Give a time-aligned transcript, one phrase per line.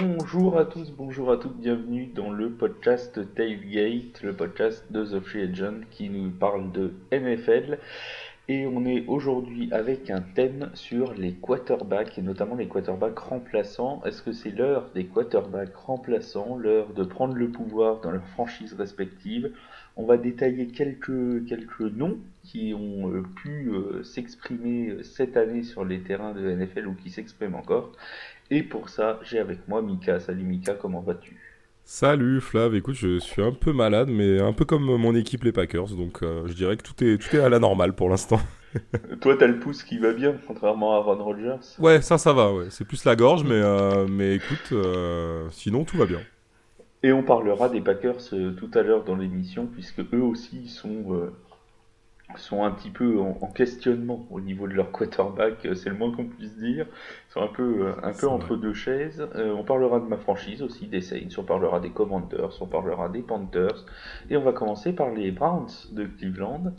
[0.00, 5.18] Bonjour à tous, bonjour à toutes, bienvenue dans le podcast Tailgate, le podcast de The
[5.18, 7.78] Free Agent qui nous parle de NFL.
[8.46, 14.00] Et on est aujourd'hui avec un thème sur les quarterbacks et notamment les quarterbacks remplaçants.
[14.04, 18.74] Est-ce que c'est l'heure des quarterbacks remplaçants, l'heure de prendre le pouvoir dans leurs franchises
[18.74, 19.52] respectives?
[19.96, 21.08] On va détailler quelques,
[21.80, 26.94] noms qui ont euh, pu euh, s'exprimer cette année sur les terrains de NFL ou
[26.94, 27.90] qui s'expriment encore.
[28.50, 30.20] Et pour ça, j'ai avec moi Mika.
[30.20, 31.36] Salut Mika, comment vas-tu?
[31.84, 35.52] Salut Flav, écoute, je suis un peu malade, mais un peu comme mon équipe les
[35.52, 38.40] Packers, donc euh, je dirais que tout est, tout est à la normale pour l'instant.
[39.22, 41.56] Toi, t'as le pouce qui va bien, contrairement à Ron Rodgers?
[41.78, 42.66] Ouais, ça, ça va, ouais.
[42.68, 46.20] c'est plus la gorge, mais, euh, mais écoute, euh, sinon tout va bien.
[47.02, 51.30] Et on parlera des Packers tout à l'heure dans l'émission, puisque eux aussi sont
[52.36, 56.12] sont un petit peu en, questionnement au niveau de leur quarterback, euh, c'est le moins
[56.12, 56.86] qu'on puisse dire.
[57.28, 59.26] Ils sont un peu, euh, un peu entre deux chaises.
[59.34, 63.08] Euh, on parlera de ma franchise aussi, des Saints, on parlera des Commanders, on parlera
[63.08, 63.86] des Panthers.
[64.28, 66.74] Et on va commencer par les Browns de Cleveland.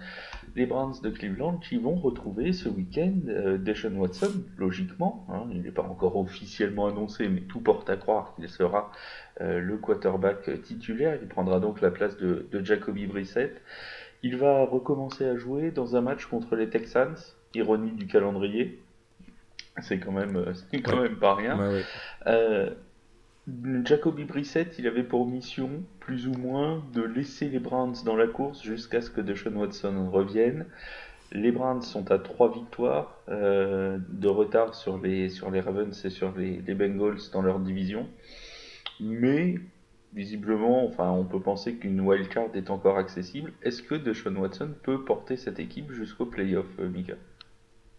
[0.56, 5.26] Les Browns de Cleveland qui vont retrouver ce week-end Deshaun Watson, logiquement.
[5.30, 5.48] Hein.
[5.52, 8.92] il n'est pas encore officiellement annoncé, mais tout porte à croire qu'il sera
[9.40, 11.18] le quarterback titulaire.
[11.22, 13.62] Il prendra donc la place de, de Jacoby Brissett.
[14.24, 17.16] Il va recommencer à jouer dans un match contre les Texans,
[17.54, 18.80] ironie du calendrier.
[19.82, 20.54] C'est quand même, euh,
[20.84, 21.58] quand même pas rien.
[22.28, 22.70] Euh,
[23.86, 28.28] Jacoby Brissett, il avait pour mission, plus ou moins, de laisser les Browns dans la
[28.28, 30.66] course jusqu'à ce que Deshaun Watson revienne.
[31.32, 36.10] Les Browns sont à trois victoires euh, de retard sur les, sur les Ravens et
[36.10, 38.08] sur les, les Bengals dans leur division.
[39.00, 39.56] Mais
[40.14, 43.54] visiblement, on peut penser qu'une wildcard est encore accessible.
[43.64, 47.14] Est-ce que Deshaun Watson peut porter cette équipe jusqu'au playoff, euh, Mika?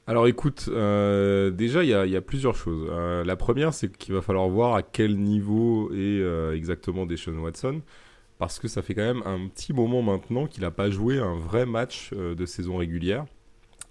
[0.06, 2.88] Alors écoute, euh, déjà il y, a plusieurs choses.
[2.90, 6.20] Euh, la première, c'est qu'il va falloir voir à quel niveau est
[6.52, 7.80] exactement Deshaun Watson,
[8.38, 11.38] parce que ça fait quand même un petit moment maintenant qu'il n'a pas joué un
[11.38, 13.24] vrai match de saison régulière.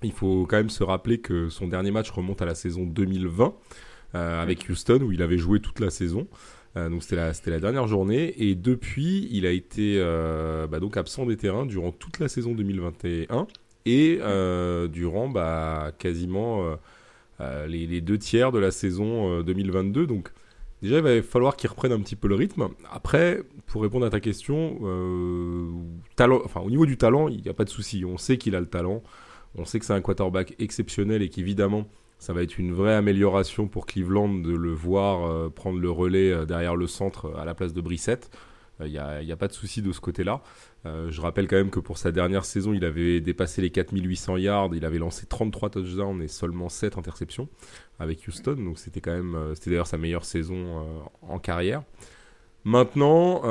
[0.04, 3.54] Il faut quand même se rappeler que son dernier match remonte à la saison 2020
[4.14, 6.28] avec Houston, où il avait joué toute la saison.
[6.78, 7.16] Euh, donc c'était
[7.50, 11.92] la, dernière journée et depuis il a été euh, bah, donc absent des terrains durant
[11.92, 13.48] toute la saison 2021
[13.86, 16.78] et euh, durant bah, quasiment
[17.40, 20.06] les, deux tiers de la saison 2022.
[20.06, 20.32] Donc
[20.84, 22.70] déjà il va falloir qu'il reprenne un petit peu le rythme.
[22.92, 24.80] Après pour répondre à ta question,
[26.16, 28.06] talent, enfin au niveau du talent il n'y a pas de souci.
[28.06, 29.02] On sait qu'il a le talent,
[29.56, 31.88] on sait que c'est un quarterback exceptionnel et qu'évidemment
[32.20, 36.32] ça va être une vraie amélioration pour Cleveland de le voir euh, prendre le relais
[36.32, 38.30] euh, derrière le centre euh, à la place de Brissette.
[38.82, 40.42] Il n'y a, pas de souci de ce côté-là.
[40.86, 44.70] je rappelle quand même que pour sa dernière saison, il avait dépassé les 4800 yards,
[44.74, 47.50] il avait lancé 33 touchdowns et seulement 7 interceptions
[48.00, 48.54] avec Houston.
[48.54, 50.88] Donc c'était quand même, c'était d'ailleurs sa meilleure saison
[51.22, 51.84] en carrière.
[52.64, 53.44] Maintenant,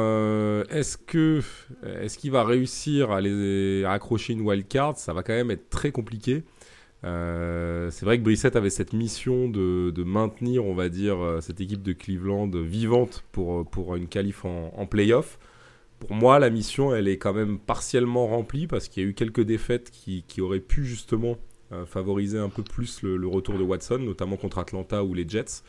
[0.71, 5.69] est-ce qu'il va réussir à, à accrocher une wild card Ça va quand même être
[5.69, 6.43] très compliqué.
[7.05, 11.61] Euh, c'est vrai que Brissett avait cette mission de, maintenir, on va dire, euh, cette
[11.61, 15.39] équipe de Cleveland vivante pour, pour une qualif en, en playoff.
[16.01, 19.15] Pour moi, la mission, elle est quand même partiellement remplie parce qu'il y a eu
[19.15, 21.37] quelques défaites qui, qui auraient pu justement
[21.73, 25.63] euh, favoriser un peu plus le, retour de Watson, notamment contre Atlanta ou les Jets.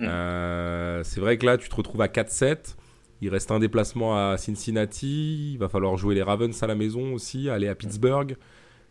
[0.00, 1.02] Mm.
[1.04, 2.76] c'est vrai que là, tu te retrouves à 4-7.
[3.22, 5.52] Il reste un déplacement à Cincinnati.
[5.52, 8.36] Il va falloir jouer les Ravens à la maison aussi, aller à Pittsburgh.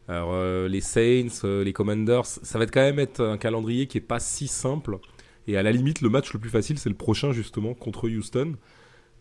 [0.10, 3.86] Alors, euh, les Saints, euh, les Commanders, ça va être quand même être un calendrier
[3.86, 4.98] qui est pas si simple.
[5.48, 8.56] Et à la limite, le match le plus facile, c'est le prochain justement contre Houston.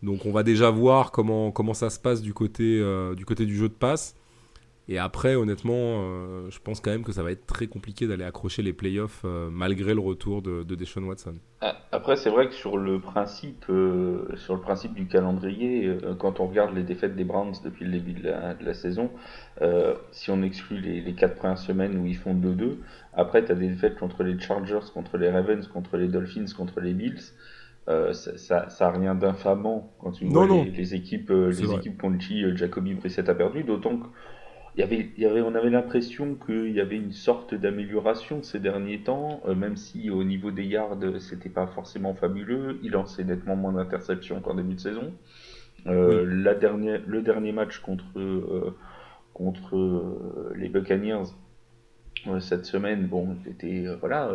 [0.01, 3.45] Donc, on va déjà voir comment, comment ça se passe du côté, euh, du côté
[3.45, 4.15] du jeu de passe.
[4.91, 8.23] Et après, honnêtement, euh, je pense quand même que ça va être très compliqué d'aller
[8.23, 11.35] accrocher les playoffs euh, malgré le retour de, de Deshaun Watson.
[11.61, 16.39] Ah, après, c'est vrai que sur le principe, euh, sur le principe du calendrier, quand
[16.39, 19.11] on regarde les défaites des Browns depuis le début de la, saison,
[20.11, 22.77] si on exclut les, les quatre premières semaines où ils font 2-2,
[23.13, 26.79] après, tu as des défaites contre les Chargers, contre les Ravens, contre les Dolphins, contre
[26.79, 27.21] les Bills.
[27.85, 32.01] ça, ça, rien d'infamant quand tu vois Les, équipes, les équipes
[32.55, 34.07] Jacoby Brissett a perdu, d'autant que
[34.77, 39.01] y avait, y avait, on avait l'impression qu'il y avait une sorte d'amélioration ces derniers
[39.01, 42.79] temps, euh, même si au niveau des yards, c'était pas forcément fabuleux.
[42.83, 45.13] Il lançait nettement moins d'interceptions qu'en début de saison.
[45.87, 48.75] Euh, la dernière, le dernier match contre, euh,
[49.33, 51.23] contre les Buccaneers,
[52.41, 54.29] cette semaine, bon, était voilà,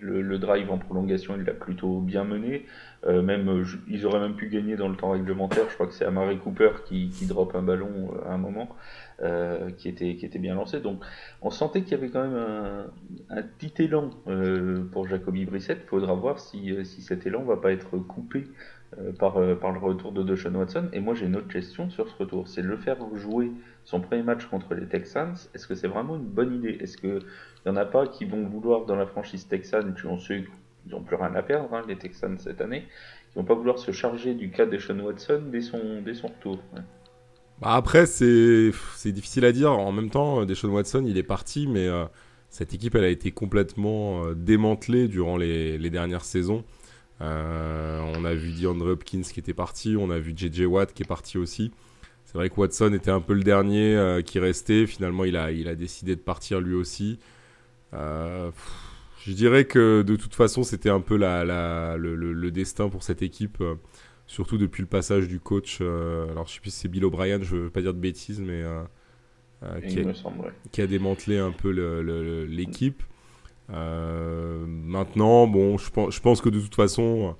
[0.00, 2.64] le, drive en prolongation, il l'a plutôt bien mené.
[3.06, 5.64] même, ils auraient même pu gagner dans le temps réglementaire.
[5.68, 8.74] Je crois que c'est Amari Cooper qui, qui drop un ballon à un moment.
[9.22, 10.80] Euh, qui, était, bien lancé.
[10.80, 11.04] Donc
[11.42, 12.88] on sentait qu'il y avait quand même
[13.28, 15.78] un, petit élan euh, pour Jacoby Brissett.
[15.82, 18.46] Il faudra voir si, euh, cet élan va pas être coupé
[19.18, 20.88] par, le retour de Deshaun Watson.
[20.94, 23.52] Et moi j'ai une autre question sur ce retour, c'est de le faire jouer
[23.84, 25.34] son premier match contre les Texans.
[25.54, 26.78] Est-ce que c'est vraiment une bonne idée?
[26.80, 27.20] Est-ce qu'il
[27.66, 30.44] n'y en a pas qui vont vouloir dans la franchise texane, on sait
[30.82, 32.86] qu'ils n'ont plus rien à perdre, hein, les Texans cette année,
[33.30, 36.28] qui vont pas vouloir se charger du cas de Deshaun Watson dès son, dès son
[36.28, 36.58] retour
[37.60, 38.72] bah, après, c'est
[39.12, 39.72] difficile à dire.
[39.72, 42.06] En même temps, Deshaun Watson, il est parti, mais euh,
[42.48, 46.64] cette équipe, elle a été complètement euh, démantelée durant les, les dernières saisons.
[47.20, 51.02] Euh, on a vu DeAndre Hopkins qui était parti, on a vu JJ Watt qui
[51.02, 51.70] est parti aussi.
[52.24, 54.86] C'est vrai que Watson était un peu le dernier qui restait.
[54.86, 57.18] Finalement, il a, il a décidé de partir lui aussi.
[57.92, 58.52] je
[59.32, 63.20] dirais que de toute façon, c'était un peu la, la, le, le, destin pour cette
[63.22, 63.60] équipe
[64.30, 65.78] surtout depuis le passage du coach.
[65.80, 68.40] Euh, alors je sais plus si c'est Bill O'Brien, je veux pas dire de bêtises,
[68.40, 68.82] mais euh,
[69.64, 71.70] euh, qui, a, démantelé un peu
[72.48, 73.02] l'équipe.
[73.68, 77.34] maintenant, bon, je pense, je pense que de toute façon,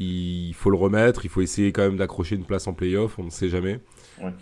[0.00, 1.24] il faut le remettre.
[1.24, 3.16] Il faut essayer quand même d'accrocher une place en playoff.
[3.20, 3.78] On ne sait jamais.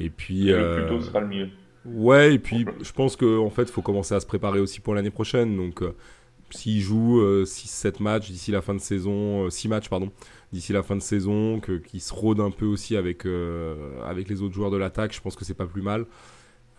[0.01, 0.47] Et puis.
[0.47, 1.49] le plus tôt sera le mieux.
[1.85, 4.81] Ouais, et puis je pense qu'en en fait, il faut commencer à se préparer aussi
[4.81, 5.57] pour l'année prochaine.
[5.57, 5.83] Donc,
[6.51, 10.13] s'il joue 6-7 matchs d'ici la fin de saison, 6 matchs, pardon,
[10.53, 14.29] d'ici la fin de saison, que, qui se rôde un peu aussi avec, euh, avec
[14.29, 15.15] les autres joueurs de l'attaque.
[15.15, 16.07] Je pense que c'est pas plus mal.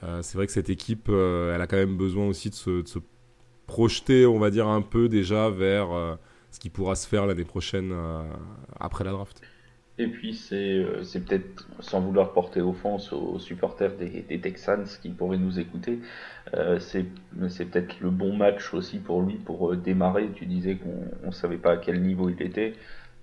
[0.03, 2.99] Euh, c'est vrai que cette équipe, euh, elle a quand même besoin aussi de se,
[3.65, 5.89] projeter, on va dire, un peu déjà vers
[6.51, 7.93] ce qui pourra se faire l'année prochaine
[8.79, 9.41] après la draft.
[9.99, 10.85] Et puis c'est
[11.25, 15.99] peut-être, sans vouloir porter offense aux, supporters des, Texans qui pourraient nous écouter,
[16.79, 17.05] c'est
[17.65, 20.29] peut-être le bon match aussi pour lui pour démarrer.
[20.35, 22.73] Tu disais qu'on ne savait pas à quel niveau il était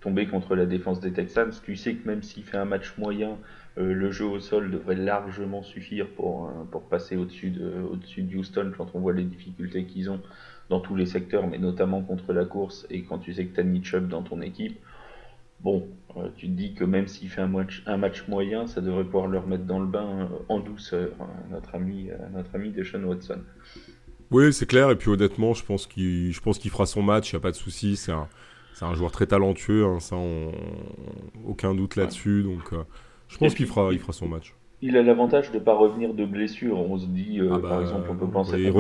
[0.05, 1.51] tomber contre la défense des Texans.
[1.65, 3.39] Tu sais que même s'il fait un match moyen,
[3.79, 8.23] euh, le jeu au sol devrait largement suffire pour, euh, pour passer au-dessus de, au-dessus
[8.23, 10.21] de Houston quand on voit les difficultés qu'ils ont
[10.69, 13.61] dans tous les secteurs, mais notamment contre la course et quand tu sais que tu
[13.61, 14.79] as Mitchell dans ton équipe.
[15.61, 16.04] Bon, euh,
[16.37, 19.27] tu te dis que même s'il fait un match, un match moyen, ça devrait pouvoir
[19.27, 23.41] le remettre dans le bain en douceur, hein, notre ami, notre ami Deshaun Watson.
[24.31, 24.91] Oui, c'est clair.
[24.91, 27.33] Et puis honnêtement, je pense qu'il, je pense qu'il fera son match.
[27.33, 27.97] Il n'y a pas de souci.
[27.97, 28.29] C'est un,
[28.75, 30.17] c'est un joueur très talentueux, hein, ça,
[31.47, 32.43] aucun doute là-dessus.
[32.43, 32.83] Donc, euh,
[33.29, 34.55] je pense qu'il fera, il fera son match.
[34.87, 36.79] Il a l'avantage de ne pas revenir de blessure.
[36.79, 38.71] On se dit, euh, ah par bah, exemple, on peut penser,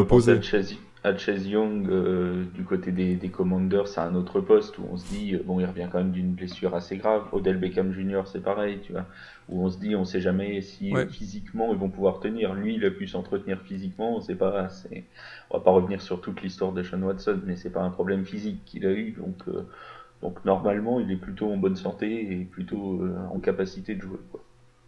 [1.03, 4.99] à Chase Young euh, du côté des, des, Commanders à un autre poste où on
[4.99, 7.25] se dit, bon, il revient quand même d'une blessure assez grave.
[7.33, 9.06] Odell Beckham Jr., c'est pareil, tu vois.
[9.49, 12.55] Où on se dit, on sait jamais si physiquement ils vont pouvoir tenir.
[12.55, 14.69] Lui, il a pu s'entretenir physiquement, on sait pas.
[15.50, 18.27] On va pas revenir sur toute l'histoire de Sean Watson, mais c'est pas un problème
[18.27, 19.45] physique qu'il a eu, donc.
[20.25, 24.19] Donc normalement, il est plutôt en bonne santé et plutôt euh, en capacité de jouer.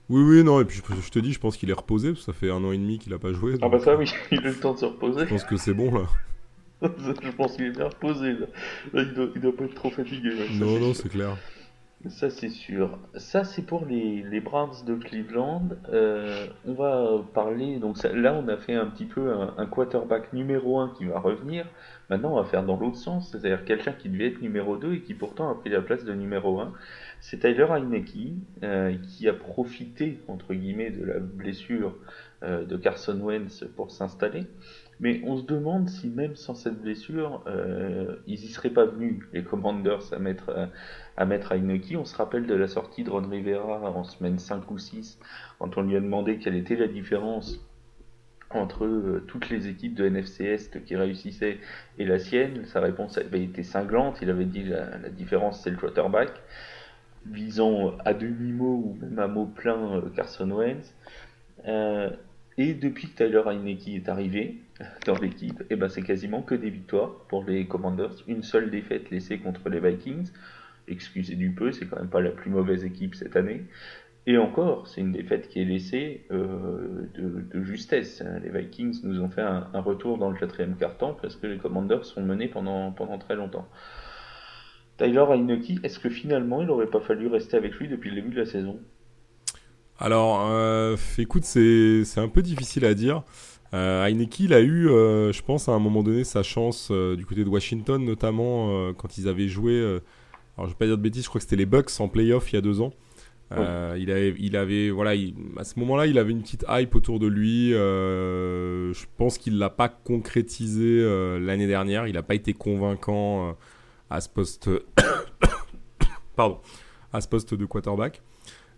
[0.08, 2.32] Oui, oui, non, et puis je, te dis, je pense qu'il est reposé, parce que
[2.32, 3.55] ça fait un an et demi qu'il n'a pas joué.
[3.61, 5.25] Ah bah ça oui, il a le temps de se reposer.
[5.25, 6.06] Je pense que c'est bon là.
[6.82, 8.47] je pense qu'il est bien reposé là.
[8.94, 10.31] il, doit, doit pas être trop fatigué.
[10.61, 11.37] non, non, c'est clair.
[12.08, 12.99] Ça c'est sûr.
[13.17, 15.70] Ça c'est pour les, les Browns de Cleveland.
[15.93, 20.79] Euh, on va parler, donc là on a fait un petit peu un, quarterback numéro
[20.79, 21.67] 1 qui va revenir.
[22.11, 25.00] Maintenant on va faire dans l'autre sens, c'est-à-dire quelqu'un qui devait être numéro 2 et
[25.00, 26.73] qui pourtant a pris la place de numéro 1.
[27.21, 31.97] C'est Tyler Heineke euh, qui a profité entre guillemets de la blessure
[32.43, 34.47] euh, de Carson Wentz pour s'installer.
[35.00, 37.45] Mais on se demande si même sans cette blessure,
[38.26, 40.71] ils y seraient pas venus, les Commanders, à mettre
[41.19, 41.97] à mettre Inoki.
[41.97, 45.19] On se rappelle de la sortie de Ron Rivera en semaine 5 ou 6,
[45.59, 47.61] quand on lui a demandé quelle était la différence
[48.50, 51.59] entre euh, toutes les équipes de NFC Est qui réussissaient
[51.99, 52.64] et la sienne.
[52.67, 54.19] Sa réponse avait été cinglante.
[54.23, 56.31] Il avait dit la, la différence c'est le quarterback,
[57.30, 60.95] visant à demi-mot ou même à mot plein euh, Carson Wentz.
[61.66, 62.11] Euh,
[62.59, 64.56] et depuis que Tyler Heineke est arrivé
[65.06, 68.14] dans l'équipe, et eh ben c'est quasiment que des victoires pour les Commanders.
[68.26, 70.30] Une seule défaite laissée contre les Vikings
[70.88, 73.64] excusez du peu, c'est quand même pas la plus mauvaise équipe cette année.
[74.28, 78.25] Et encore, c'est une défaite qui est laissée euh, de, justesse.
[78.42, 82.04] Les Vikings nous ont fait un, retour dans le quatrième quart-temps parce que les Commanders
[82.04, 83.68] sont menés pendant, pendant très longtemps.
[84.99, 88.35] Tyler Heineke, est-ce que finalement il n'aurait pas fallu rester avec lui depuis le début
[88.35, 88.79] de la saison?
[89.99, 93.23] Alors, euh, écoute, c'est un peu difficile à dire.
[93.75, 97.25] Euh, Heineke, il a eu, euh, je pense, à un moment donné, sa chance du
[97.26, 100.00] côté de Washington, notamment quand ils avaient joué
[100.59, 102.50] alors je vais pas dire de bêtises, je crois que c'était les Bucks en playoff
[102.50, 102.95] il y a deux ans.
[103.50, 105.11] il, avait, il avait, voilà,
[105.59, 107.73] à ce moment-là, il avait une petite hype autour de lui.
[107.73, 111.03] je pense qu'il l'a pas concrétisé
[111.41, 112.07] l'année dernière.
[112.07, 113.55] Il n'a pas été convaincant
[114.11, 114.71] à ce poste.
[116.37, 116.61] Pardon,
[117.13, 118.23] à ce poste de quarterback.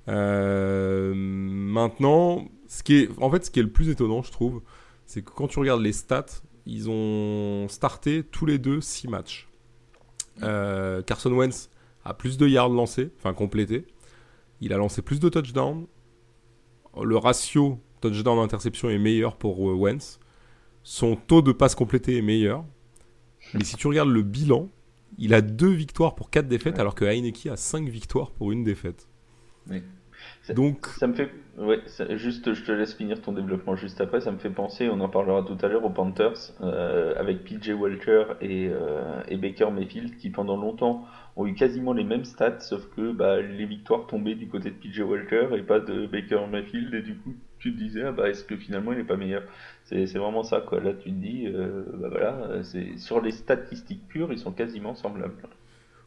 [0.07, 1.29] maintenant,
[2.67, 4.63] ce qui est, en fait, ce qui est le plus étonnant, je trouve,
[5.07, 6.27] c'est que quand tu regardes les stats,
[6.67, 9.49] ils ont starté tous les deux 6 matchs.
[10.43, 11.71] Euh, Carson Wentz
[12.05, 13.87] a plus de yards lancés, enfin complétés.
[14.61, 15.87] Il a lancé plus de touchdowns.
[17.03, 20.21] Le ratio touchdown-interception est meilleur pour euh, Wentz.
[20.83, 22.65] Son taux de passe complété est meilleur.
[23.55, 24.69] Mais si tu regardes le bilan,
[25.19, 28.65] il a 2 victoires pour 4 défaites, alors que Heineke a 5 victoires pour une
[28.65, 29.09] défaite.
[29.69, 29.83] Oui.
[30.55, 31.81] Donc, ça me fait, ouais,
[32.17, 34.21] juste, je te laisse finir ton développement juste après.
[34.21, 37.71] Ça me fait penser, on en parlera tout à l'heure aux Panthers euh, avec PJ
[37.71, 41.05] Walker et, euh, et, Baker Mayfield qui pendant longtemps
[41.37, 44.77] ont eu quasiment les mêmes stats, sauf que bah, les victoires tombaient du côté de
[44.77, 48.29] PJ Walker et pas de Baker Mayfield et du coup tu te disais ah bah
[48.29, 49.43] est-ce que finalement il n'est pas meilleur?
[49.85, 50.81] C'est, vraiment ça quoi.
[50.81, 54.95] Là tu te dis euh, bah voilà, c'est sur les statistiques pures ils sont quasiment
[54.95, 55.43] semblables.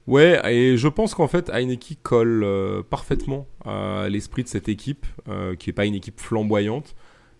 [0.08, 5.06] Ouais, et je pense qu'en fait, Heineken colle euh, parfaitement à l'esprit de cette équipe,
[5.30, 6.96] euh, qui n'est pas une équipe flamboyante,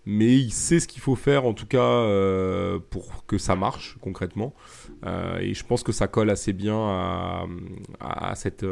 [0.06, 3.98] mais il sait ce qu'il faut faire, en tout cas, euh, pour que ça marche
[4.02, 4.54] concrètement.
[5.40, 6.78] et je pense que ça colle assez bien
[8.00, 8.64] à cette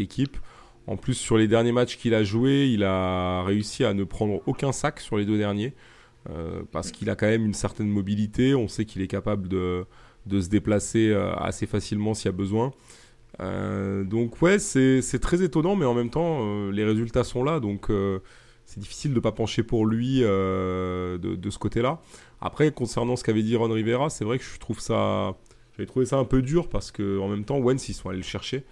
[0.00, 0.36] équipe.
[0.88, 4.42] En plus, sur les derniers matchs qu'il a joués, il a réussi à ne prendre
[4.46, 5.74] aucun sac sur les deux derniers,
[6.72, 8.54] parce qu'il a quand même une certaine mobilité.
[8.54, 9.86] On sait qu'il est capable de,
[10.30, 12.72] se déplacer assez facilement s'il y a besoin.
[13.40, 17.60] Euh, donc ouais, c'est très étonnant, mais en même temps, euh, les résultats sont là,
[17.60, 18.20] donc euh,
[18.64, 22.00] c'est difficile de ne pas pencher pour lui de, de, ce côté-là.
[22.40, 25.36] Après, concernant ce qu'avait dit Ron Rivera, c'est vrai que je trouve ça,
[25.76, 28.18] j'avais trouvé ça un peu dur parce que en même temps, Wentz ils sont allés
[28.18, 28.64] le chercher.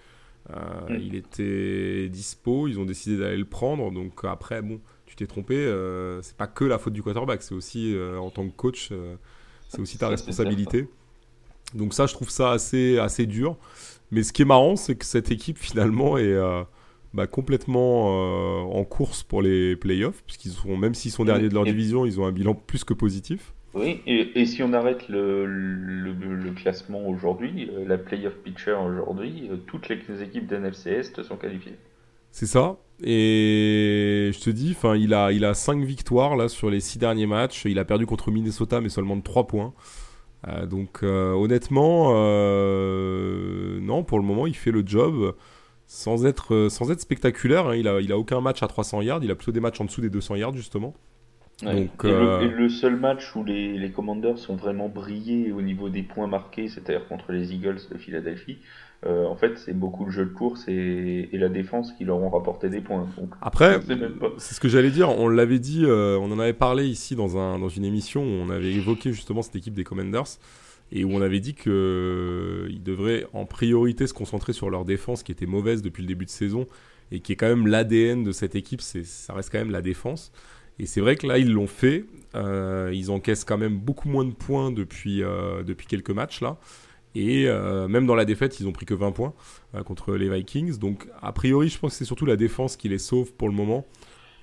[0.49, 0.95] Mm.
[0.99, 3.91] Il était dispo, ils ont décidé d'aller le prendre.
[3.91, 5.55] Donc après, bon, tu t'es trompé.
[6.21, 8.91] c'est pas que la faute du quarterback, c'est aussi en tant que coach,
[9.67, 10.87] c'est aussi ta responsabilité.
[11.73, 13.57] Donc ça, je trouve ça assez assez dur.
[14.11, 16.63] Mais ce qui est marrant, c'est que cette équipe finalement est euh,
[17.13, 21.53] bah, complètement euh, en course pour les playoffs, puisqu'ils sont, même s'ils sont derniers de
[21.53, 23.53] leur division, ils ont un bilan plus que positif.
[23.77, 30.23] Oui, et, si on arrête le, classement aujourd'hui, euh, la playoff picture aujourd'hui, toutes les
[30.23, 31.77] équipes d'NFC Est sont qualifiées.
[32.31, 32.77] C'est ça.
[33.03, 36.97] Et je te dis, enfin, il a, il a 5 victoires là sur les 6
[36.99, 37.65] derniers matchs.
[37.65, 39.73] Il a perdu contre Minnesota, mais seulement de 3 points.
[40.47, 45.35] Euh, donc euh, honnêtement, euh, non, pour le moment, il fait le job
[45.87, 47.67] sans être, sans être spectaculaire.
[47.67, 47.75] Hein.
[47.75, 49.85] Il, a, il a aucun match à 300 yards, il a plutôt des matchs en
[49.85, 50.93] dessous des 200 yards justement.
[51.63, 56.03] Donc, et, le, seul match où les, les Commanders sont vraiment brillés au niveau des
[56.03, 58.59] points marqués, c'est-à-dire contre les Eagles de Philadelphie,
[59.05, 62.29] euh, en fait, c'est beaucoup le jeu de course et, la défense qui leur ont
[62.29, 63.07] rapporté des points.
[63.41, 63.79] Après,
[64.37, 65.09] c'est ce que j'allais dire.
[65.09, 68.43] On l'avait dit, euh, on en avait parlé ici dans, un, dans une émission où
[68.43, 70.39] on avait évoqué justement cette équipe des Commanders
[70.91, 75.21] et où on avait dit qu'ils euh, devraient en priorité se concentrer sur leur défense
[75.21, 76.65] qui était mauvaise depuis le début de saison
[77.11, 78.81] et qui est quand même l'ADN de cette équipe.
[78.81, 80.31] Ça reste quand même la défense.
[80.79, 82.05] Et c'est vrai que là, ils l'ont fait.
[82.35, 85.21] ils encaissent quand même beaucoup moins de points depuis,
[85.65, 86.57] depuis quelques matchs là.
[87.19, 89.33] Et euh, même dans la défaite, ils ont pris que 20 points
[89.73, 90.77] euh, contre les Vikings.
[90.77, 93.55] Donc, a priori, je pense que c'est surtout la défense qui les sauve pour le
[93.55, 93.85] moment,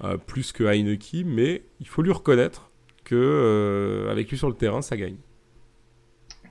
[0.03, 1.25] euh, plus que Heineke.
[1.25, 2.73] Mais il faut lui reconnaître
[3.05, 5.19] que avec lui sur le terrain, ça gagne.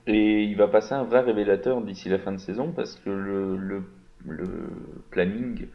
[0.06, 3.82] Et il va passer un vrai révélateur d'ici la fin de saison parce que le,
[5.10, 5.66] planning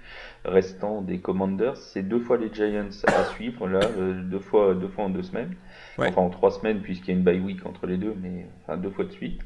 [0.46, 3.80] restant des Commanders, c'est deux fois les Giants à suivre, là,
[4.24, 5.56] deux, fois, deux fois en deux semaines.
[5.98, 8.78] Enfin, en trois semaines, puisqu'il y a une bye week entre les deux, mais enfin,
[8.78, 9.42] deux fois de suite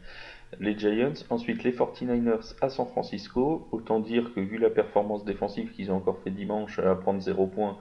[0.60, 3.68] les Giants, ensuite les 49ers à San Francisco.
[3.72, 7.48] Autant dire que vu la performance défensive qu'ils ont encore fait dimanche à prendre 0
[7.48, 7.78] points,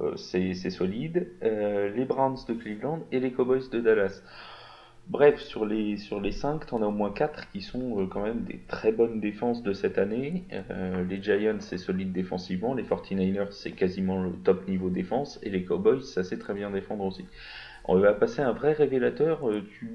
[0.00, 1.28] euh, c'est solide.
[1.42, 4.22] Euh, les Browns de Cleveland et les Cowboys de Dallas.
[5.08, 8.06] Bref, sur les, sur les 5, tu en as au moins 4 qui sont euh,
[8.06, 10.44] quand même des très bonnes défenses de cette année.
[11.08, 12.74] les Giants, c'est solide défensivement.
[12.74, 15.38] Les 49ers, c'est quasiment le top niveau défense.
[15.42, 17.26] Et les Cowboys, ça sait très bien défendre aussi.
[17.84, 19.40] On va passer un vrai révélateur.
[19.78, 19.90] tu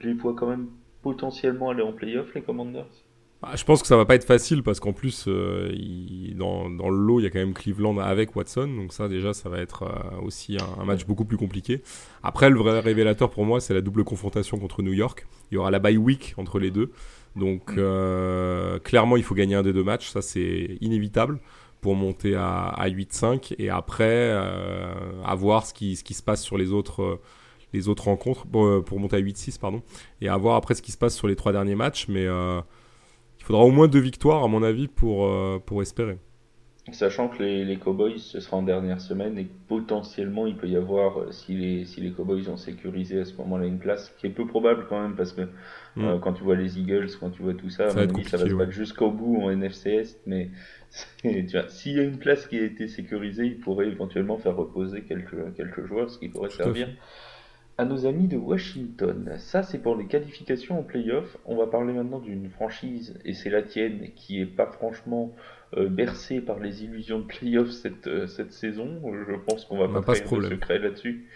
[0.00, 0.68] les vois quand même
[1.02, 3.05] potentiellement aller en playoff, les Commanders?
[3.42, 5.70] Bah, je pense que ça va pas être facile parce qu'en plus, euh,
[6.34, 8.66] dans, dans, le lot, il y a quand même Cleveland avec Watson.
[8.66, 11.82] Donc ça, déjà, ça va être euh, aussi un, match beaucoup plus compliqué.
[12.22, 15.26] Après, le vrai révélateur pour moi, c'est la double confrontation contre New York.
[15.50, 16.90] Il y aura la bye week entre les deux.
[17.36, 20.08] Donc euh, clairement, il faut gagner un des deux matchs.
[20.08, 21.38] Ça, c'est inévitable
[21.82, 23.54] pour monter à, à 8-5.
[23.58, 27.20] Et après, à voir ce qui, ce qui se passe sur les autres
[27.72, 29.82] les autres rencontres euh, pour, monter à 8-6 pardon
[30.20, 32.26] et à voir après ce qui se passe sur les trois derniers matchs mais
[33.46, 36.18] faudra au moins deux victoires à mon avis pour, euh, pour espérer.
[36.92, 40.68] Sachant que les, les, Cowboys, ce sera en dernière semaine et que potentiellement il peut
[40.68, 44.14] y avoir, euh, si les, si les Cowboys ont sécurisé à ce moment-là une place,
[44.18, 46.04] qui est peu probable quand même, parce que mm.
[46.04, 48.48] euh, quand tu vois les Eagles, quand tu vois tout ça, ça, va, ça va
[48.48, 50.50] se battre jusqu'au bout en NFC Est, mais
[50.90, 55.54] s'il y a une place qui a été sécurisée, il pourrait éventuellement faire reposer quelques,
[55.56, 56.88] quelques joueurs, ce qui pourrait servir
[57.78, 59.34] à nos amis de Washington.
[59.38, 61.36] Ça, c'est pour les qualifications en playoff.
[61.44, 65.34] On va parler maintenant d'une franchise, et c'est la tienne, qui est pas franchement
[65.76, 69.00] euh, bercée par les illusions de playoff cette, euh, cette saison.
[69.28, 71.26] Je pense qu'on va pas, pas de secret là-dessus.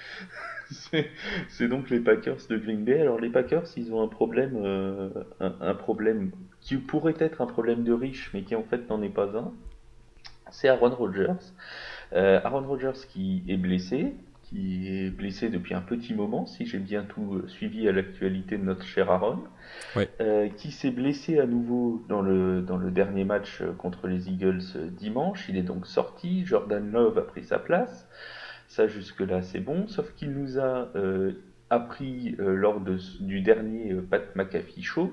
[1.48, 3.00] c'est donc les Packers de Green Bay.
[3.00, 6.30] Alors les Packers, ils ont un problème, euh, un, problème
[6.60, 9.52] qui pourrait être un problème de riche, mais qui en fait n'en est pas un.
[10.50, 11.52] C'est Aaron Rodgers.
[12.12, 14.14] Aaron Rodgers qui est blessé,
[14.50, 18.58] qui est blessé depuis un petit moment, si j'ai bien tout euh, suivi à l'actualité
[18.58, 19.44] de notre cher Aaron,
[20.20, 24.28] euh, qui s'est blessé à nouveau dans le, dans le dernier match euh, contre les
[24.28, 25.46] Eagles dimanche.
[25.48, 28.08] Il est donc sorti, Jordan Love a pris sa place.
[28.66, 30.92] Ça jusque-là c'est bon, sauf qu'il nous a
[31.70, 35.12] appris lors de, du dernier Pat McAfee Show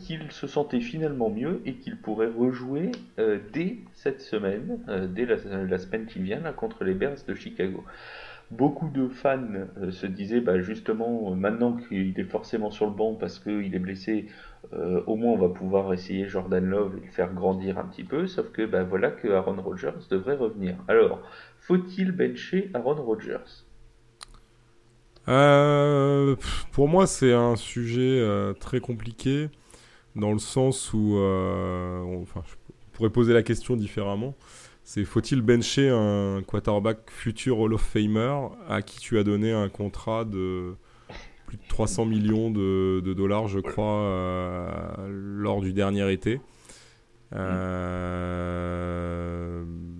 [0.00, 4.80] qu'il se sentait finalement mieux et qu'il pourrait rejouer dès cette semaine,
[5.14, 5.38] dès la,
[5.78, 7.82] semaine qui vient, contre les Bears de Chicago
[8.50, 9.38] beaucoup de fans
[9.78, 13.74] euh, se disaient bah, justement, euh, maintenant qu'il est forcément sur le banc parce qu'il
[13.74, 14.26] est blessé,
[14.72, 18.04] euh, au moins on va pouvoir essayer Jordan Love et le faire grandir un petit
[18.04, 20.76] peu, sauf que bah, voilà que Aaron Rodgers devrait revenir.
[20.88, 21.20] Alors,
[21.58, 23.64] faut-il bencher Aaron Rodgers?
[26.72, 28.24] Pour moi, c'est un sujet
[28.60, 29.50] très compliqué
[30.16, 32.54] dans le sens où, enfin, je
[32.94, 34.34] pourrais poser la question différemment.
[34.90, 39.68] C'est faut-il bencher un quarterback futur Hall of Famer à qui tu as donné un
[39.68, 40.76] contrat de
[41.46, 46.40] plus de 300 millions de, dollars, je crois, euh, lors du dernier été?
[47.34, 47.92] Euh,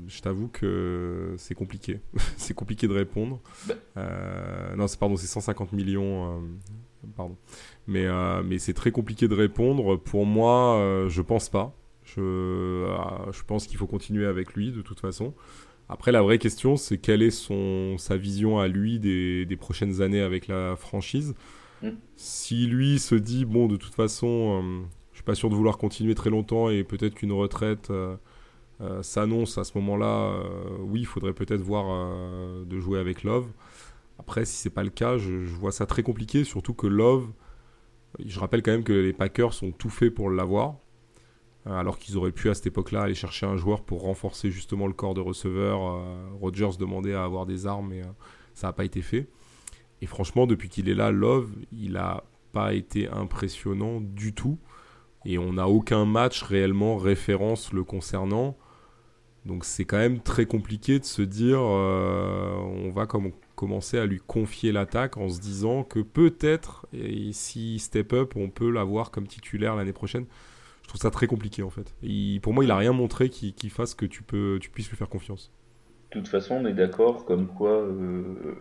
[0.07, 2.01] Je t'avoue que c'est compliqué.
[2.39, 3.43] c'est compliqué de répondre.
[3.67, 3.75] Bah.
[3.99, 6.43] Euh, non, c'est pardon, c'est 150 millions.
[7.15, 7.37] pardon.
[7.87, 8.07] Mais,
[8.43, 9.97] mais c'est très compliqué de répondre.
[9.97, 11.75] Pour moi, je pense pas.
[12.15, 15.35] Je, ah, je pense qu'il faut continuer avec lui de toute façon.
[15.89, 20.03] Après, la vraie question, c'est quelle est son, sa vision à lui des, des prochaines
[20.03, 21.35] années avec la franchise.
[21.83, 21.91] Mm.
[22.17, 24.83] Si lui se dit, bon, de toute façon, je euh,
[25.13, 28.17] je suis pas sûr de vouloir continuer très longtemps et peut-être qu'une retraite euh,
[28.81, 30.45] euh, s'annonce à ce moment-là,
[30.79, 33.49] oui, il faudrait peut-être voir de jouer avec Love.
[34.21, 37.33] Après, si c'est pas le cas, je, je, vois ça très compliqué, surtout que Love,
[38.25, 40.77] je rappelle quand même que les Packers sont tout faits pour l'avoir.
[41.67, 44.87] Euh, alors qu'ils auraient pu à cette époque-là aller chercher un joueur pour renforcer justement
[44.87, 45.81] le corps de receveur.
[45.83, 48.11] Euh, Rodgers demandait à avoir des armes, mais euh,
[48.55, 49.29] ça n'a pas été fait.
[50.01, 54.59] Et franchement, depuis qu'il est là, Love, il n'a pas été impressionnant du tout.
[55.25, 58.57] Et on n'a aucun match réellement référence le concernant.
[59.45, 64.21] Donc c'est quand même très compliqué de se dire on va comme commencer à lui
[64.25, 66.87] confier l'attaque en se disant que peut-être,
[67.33, 70.27] si step up, on peut l'avoir comme titulaire l'année prochaine.
[70.89, 71.95] Je trouve ça très compliqué en fait.
[72.41, 75.11] pour moi, il a rien montré qui, fasse que tu, peux, tu puisses lui faire
[75.11, 75.53] confiance.
[76.11, 78.55] De toute façon, on est d'accord comme quoi euh,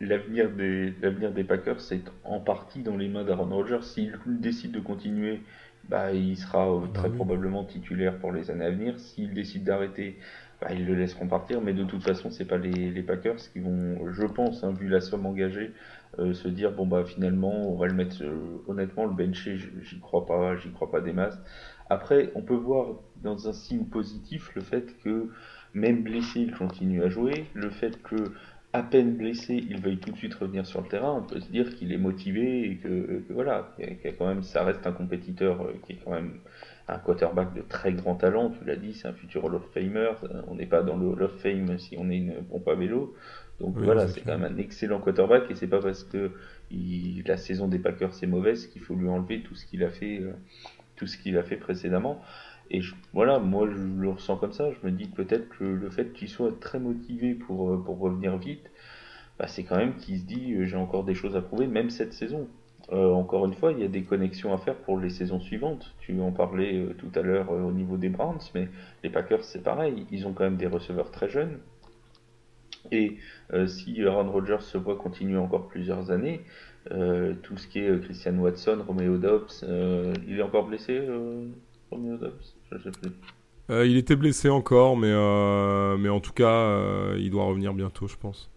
[0.00, 3.82] l'avenir des, des Packers c'est en partie dans les mains d'Aaron Rodgers.
[3.82, 5.42] S'il décide de continuer,
[5.90, 8.98] bah, il sera euh, très bah probablement titulaire pour les années à venir.
[8.98, 10.16] S'il décide d'arrêter,
[10.62, 11.60] bah, ils le laisseront partir.
[11.60, 15.02] Mais de toute façon, c'est pas les, Packers qui vont, je pense, hein, vu la
[15.02, 15.74] somme engagée,
[16.18, 18.24] euh, se dire bon bah finalement on va le mettre.
[18.68, 21.38] honnêtement, le bencher, j'y crois pas, j'y crois pas des masses.
[21.90, 25.28] Après, on peut voir dans un signe positif le fait que
[25.74, 28.32] même blessé, il continue à jouer, le fait que
[28.72, 31.48] à peine blessé, il veuille tout de suite revenir sur le terrain, on peut se
[31.48, 33.72] dire qu'il est motivé et que, voilà,
[34.18, 36.40] quand même, ça reste un compétiteur euh, qui est quand même
[36.88, 40.10] un quarterback de très grand talent, tu l'as dit, c'est un futur Hall of Famer,
[40.24, 42.74] euh, on n'est pas dans le Hall of Fame si on est une pompe à
[42.74, 43.14] vélo,
[43.60, 46.32] donc voilà, c'est quand même un excellent quarterback et c'est pas parce que
[47.26, 50.18] la saison des Packers est mauvaise qu'il faut lui enlever tout ce qu'il a fait
[50.20, 50.32] euh,
[50.96, 52.20] tout ce qu'il a fait précédemment.
[52.70, 52.80] Et
[53.12, 54.70] voilà, moi je le ressens comme ça.
[54.70, 58.36] Je me dis peut-être que le fait qu'il soit très motivé pour, euh, pour revenir
[58.38, 58.70] vite,
[59.38, 61.90] bah, c'est quand même qu'il se dit euh, j'ai encore des choses à prouver, même
[61.90, 62.48] cette saison.
[62.92, 65.94] Euh, encore une fois, il y a des connexions à faire pour les saisons suivantes.
[66.00, 68.68] Tu en parlais tout à l'heure au niveau des Browns, mais
[69.02, 70.06] les Packers c'est pareil.
[70.10, 71.60] Ils ont quand même des receveurs très jeunes.
[72.92, 73.16] Et
[73.66, 76.42] si Aaron Rodgers se voit continuer encore plusieurs années,
[76.92, 81.00] euh, tout ce qui est euh, Christian Watson, Romeo Dobbs, euh, il est encore blessé,
[81.90, 82.54] Romeo Dobbs?
[82.70, 83.10] Je sais plus.
[83.86, 85.12] il était blessé encore, mais,
[85.98, 88.50] mais en tout cas, il doit revenir bientôt, je pense.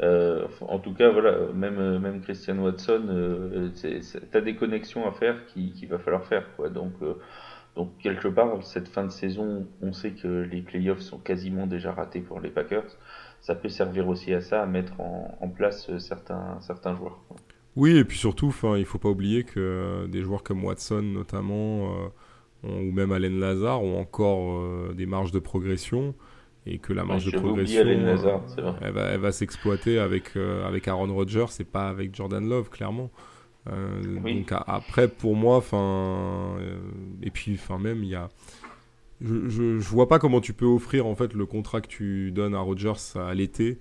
[0.00, 5.72] en tout cas, voilà, même, même Christian Watson, tu as des connexions à faire qu'il
[5.72, 6.44] qui va falloir faire.
[6.56, 6.68] Quoi.
[6.68, 6.92] Donc,
[7.76, 11.92] Donc quelque part, cette fin de saison, on sait que les playoffs sont quasiment déjà
[11.92, 12.96] ratés pour les Packers.
[13.44, 17.20] Ça peut servir aussi à ça, à mettre en, place certains, certains joueurs.
[17.76, 21.90] Oui, et puis surtout, il ne faut pas oublier que des joueurs comme Watson notamment,
[22.62, 26.14] ou même Allen Lazare, ont encore des marges de progression
[26.66, 30.88] et que la marge de progression, euh, elle va, elle va s'exploiter avec, euh, avec
[30.88, 33.10] Aaron Rodgers et pas avec Jordan Love, clairement.
[33.70, 36.56] Euh, donc après, pour moi, enfin,
[37.22, 38.28] et puis, enfin même, il y a,
[39.24, 42.54] je, je, vois pas comment tu peux offrir en fait le contrat que tu donnes
[42.54, 43.78] à Rodgers à l'été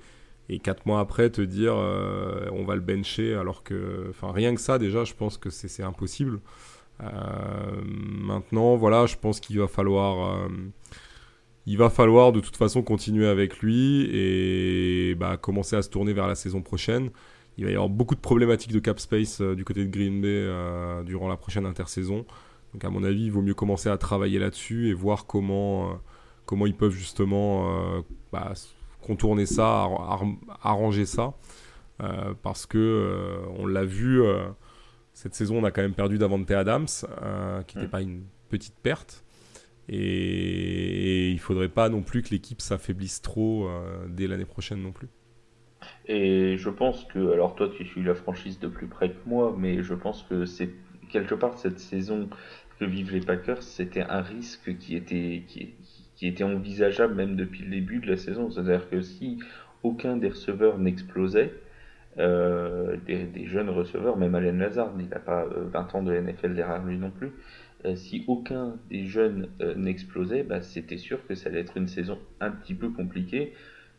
[0.50, 4.62] et quatre mois après te dire on va le bencher alors que, enfin rien que
[4.62, 6.40] ça déjà, je pense que c'est impossible.
[7.00, 10.48] maintenant, voilà, je pense qu'il va falloir
[11.66, 16.14] il va falloir de toute façon continuer avec lui et bah, commencer à se tourner
[16.14, 17.10] vers la saison prochaine.
[17.58, 20.22] Il va y avoir beaucoup de problématiques de cap space euh, du côté de Green
[20.22, 22.26] Bay euh, durant la prochaine intersaison.
[22.74, 25.94] Donc à mon avis, il vaut mieux commencer à travailler là-dessus et voir comment, euh,
[26.46, 28.54] comment ils peuvent justement bah,
[29.02, 29.88] contourner ça,
[30.62, 31.34] arranger ça.
[32.42, 34.22] parce que on l'a vu,
[35.14, 36.88] cette saison, on a quand même perdu Davante Adams,
[37.68, 37.92] qui n'était mm.
[37.92, 39.24] pas une petite perte.
[39.90, 44.92] Et, il faudrait pas non plus que l'équipe s'affaiblisse trop euh, dès l'année prochaine non
[44.92, 45.10] plus.
[46.06, 49.54] Et je pense que, alors toi tu suis la franchise de plus près que moi,
[49.58, 50.70] mais je pense que c'est
[51.10, 52.30] quelque part cette saison
[52.84, 55.74] que vivent les Packers, c'était un risque qui était, qui,
[56.16, 58.52] qui était envisageable même depuis le début de la saison.
[58.52, 59.40] C'est-à-dire que si
[59.84, 61.54] aucun des receveurs n'explosait,
[62.20, 66.54] euh, des, jeunes receveurs, même Allen Lazard, il n'a pas 20 euh, ans de NFL
[66.54, 67.32] derrière lui non plus,
[67.86, 72.20] euh, si aucun des jeunes n'explosait, bah, c'était sûr que ça allait être une saison
[72.40, 73.54] un petit peu compliquée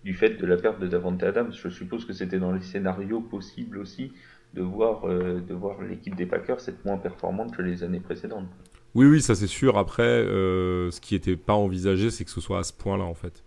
[0.04, 1.52] du fait de la perte de Davante Adams.
[1.52, 4.12] Je suppose que c'était dans les scénarios possibles aussi
[4.52, 8.46] de voir, de voir l'équipe des Packers être moins performante que les années précédentes.
[8.94, 9.78] Oui, oui, ça c'est sûr.
[9.78, 13.42] Après, ce qui n'était pas envisagé, c'est que ce soit à ce point-là en fait.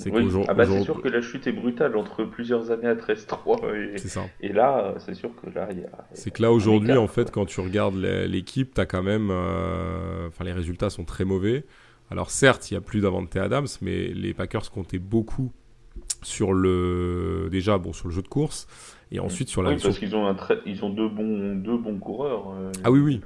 [0.00, 0.12] C'est
[0.48, 3.74] ah bah c'est sûr que la chute est brutale entre plusieurs années à 13-3
[4.40, 6.08] et, et, là, c'est sûr que là, il y a.
[6.14, 9.28] C'est que là, aujourd'hui, en fait, quand tu regardes l'équipe, as quand même.
[9.30, 11.64] Euh, enfin, les résultats sont très mauvais.
[12.10, 15.52] Alors, certes, il n'y a plus d'Avante Adams, mais les Packers comptaient beaucoup
[16.22, 17.48] sur le.
[17.50, 18.66] Déjà, bon, sur le jeu de course.
[19.12, 19.70] Et ensuite sur la.
[19.70, 22.52] Oui, parce qu'ils ont, un ils ont deux, bons, deux bons coureurs.
[22.52, 23.20] Euh, ah oui, oui.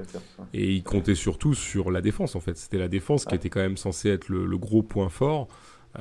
[0.54, 2.56] Et ils comptaient surtout sur la défense, en fait.
[2.56, 5.48] C'était la défense qui était quand même censée être le, le gros point fort.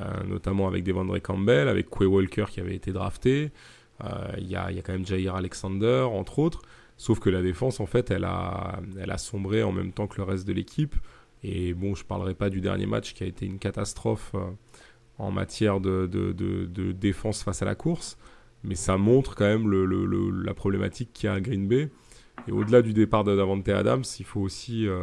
[0.00, 3.52] Euh, notamment avec Devondre Campbell, avec Quay Walker qui avait été drafté.
[4.02, 6.62] Euh, il y a, y, a, quand même Jair Alexander, entre autres.
[6.96, 10.16] Sauf que la défense, en fait, elle a, elle a sombré en même temps que
[10.16, 10.96] le reste de l'équipe.
[11.44, 14.50] Et bon, je parlerai pas du dernier match qui a été une catastrophe euh,
[15.18, 18.18] en matière de, de, de, défense face à la course.
[18.64, 21.90] Mais ça montre quand même le, le, la problématique qu'il y a à Green Bay.
[22.48, 25.02] Et au-delà du départ Davante Adams, il faut aussi euh,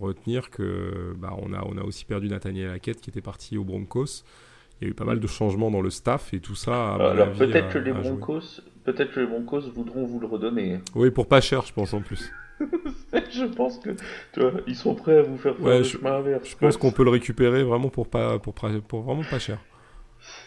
[0.00, 3.64] retenir que bah, on, a, on a aussi perdu Nathaniel Hackett qui était parti aux
[3.64, 4.24] Broncos.
[4.80, 6.94] Il y a eu pas mal de changements dans le staff et tout ça.
[6.94, 10.78] Alors peut-être que les Broncos, peut-être que les Broncos voudront vous le redonner.
[10.94, 12.32] Oui, pour pas cher, je pense en plus.
[13.30, 13.90] je pense que
[14.32, 16.48] tu vois, ils sont prêts à vous faire faire le je, chemin inverse.
[16.48, 19.58] Je pense qu'on peut le récupérer vraiment pour pas pour, pour vraiment pas cher.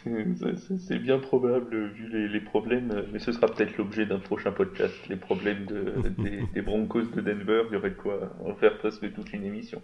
[0.79, 4.93] C'est bien probable vu les, problèmes, mais ce sera peut-être l'objet d'un prochain podcast.
[5.09, 5.65] Les problèmes
[6.53, 9.81] des, Broncos de Denver, il y aurait de quoi en faire presque toute une émission.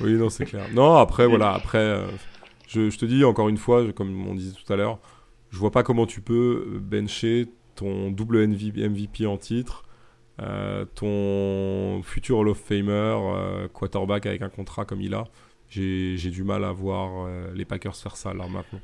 [0.00, 0.66] Oui, non, c'est clair.
[0.72, 2.06] Non, après, voilà, après, euh,
[2.68, 4.98] je, te dis encore une fois, comme on disait tout à l'heure,
[5.50, 9.84] je vois pas comment tu peux bencher ton double MVP en titre,
[10.40, 15.24] euh, ton futur Hall of Famer, euh, quarterback avec un contrat comme il a.
[15.68, 18.78] J'ai du mal à voir les Packers faire ça là maintenant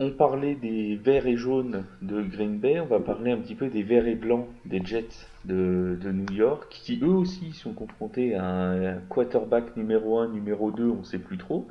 [0.00, 3.68] on parlait des verts et jaunes de Green Bay, on va parler un petit peu
[3.68, 8.46] des verts et blancs des Jets de, New York, qui eux aussi sont confrontés à
[8.46, 11.66] un quarterback numéro 1, numéro 2, on ne sait plus trop.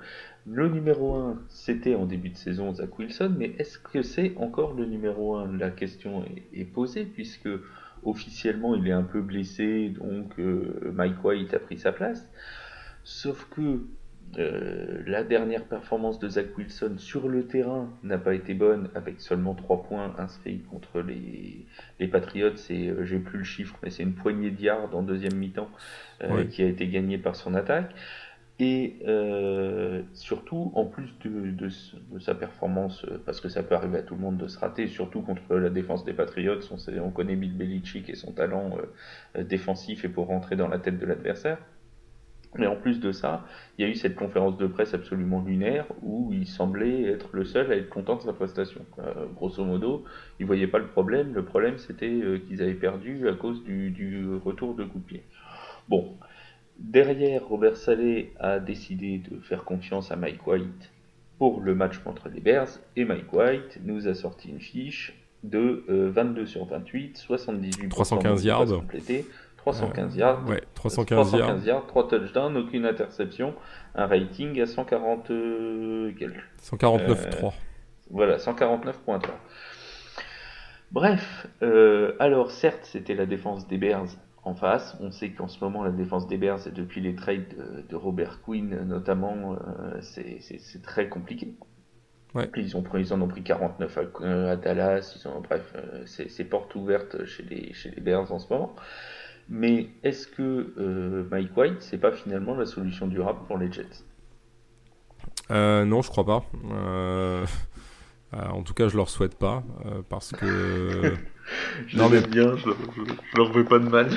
[0.45, 4.73] Le numéro 1, c'était en début de saison Zach Wilson, mais est-ce que c'est encore
[4.73, 7.49] le numéro 1 La question est, posée, puisque
[8.03, 12.29] officiellement il est un peu blessé, donc euh, Mike White a pris sa place.
[13.05, 13.79] Sauf que
[14.37, 19.19] euh, la dernière performance de Zach Wilson sur le terrain n'a pas été bonne, avec
[19.19, 21.65] seulement 3 points inscrits contre les,
[21.99, 22.55] les Patriots.
[22.55, 25.69] C'est, euh, j'ai plus le chiffre, mais c'est une poignée de yards en deuxième mi-temps
[26.23, 27.95] euh, qui a été gagnée par son attaque.
[28.59, 28.95] Et
[30.13, 31.69] surtout, en plus de, de,
[32.19, 35.21] sa performance, parce que ça peut arriver à tout le monde de se rater, surtout
[35.21, 38.79] contre la défense des Patriots, on, on connaît Bill Belichick et son talent
[39.37, 41.59] défensif et pour rentrer dans la tête de l'adversaire.
[42.55, 43.45] Mais en plus de ça,
[43.77, 47.45] il y a eu cette conférence de presse absolument lunaire où il semblait être le
[47.45, 48.81] seul à être content de sa prestation.
[48.99, 50.05] Euh, grosso modo,
[50.39, 51.33] il voyait pas le problème.
[51.33, 55.23] Le problème, c'était euh, qu'ils avaient perdu à cause du, retour de coup de pied.
[55.87, 56.15] Bon,
[56.79, 60.91] Derrière, Robert Saleh a décidé de faire confiance à Mike White
[61.39, 65.83] pour le match contre les Bears et Mike White nous a sorti une fiche de
[65.87, 69.25] 22 sur 28, 78 315 yards complétés,
[69.73, 71.87] 315 yards, ouais, 315, 315 yards.
[71.87, 73.53] 3 touchdowns, aucune interception,
[73.95, 77.53] un rating à 140 149.3.
[78.09, 79.19] voilà, 149.3.
[80.91, 84.07] Bref, euh, alors certes, c'était la défense des Bears
[84.43, 84.97] en face.
[85.01, 88.87] On sait qu'en ce moment, la défense des Bears, depuis les trades de, Robert Quinn
[88.87, 91.53] notamment, euh, c'est très compliqué.
[92.55, 96.75] Ils, ont ils en ont pris 49 à, Dallas, ils ont, bref, euh, c'est porte
[96.75, 98.75] ouverte chez les, chez les Bears en ce moment.
[99.49, 104.03] Mais est-ce que Mike White, c'est pas finalement la solution durable pour les Jets?
[105.49, 106.43] Non, je crois pas.
[108.33, 111.15] Euh, en tout cas, je leur souhaite pas euh, parce que.
[111.87, 112.69] je non mais bien, je,
[113.37, 114.09] leur veux pas de mal.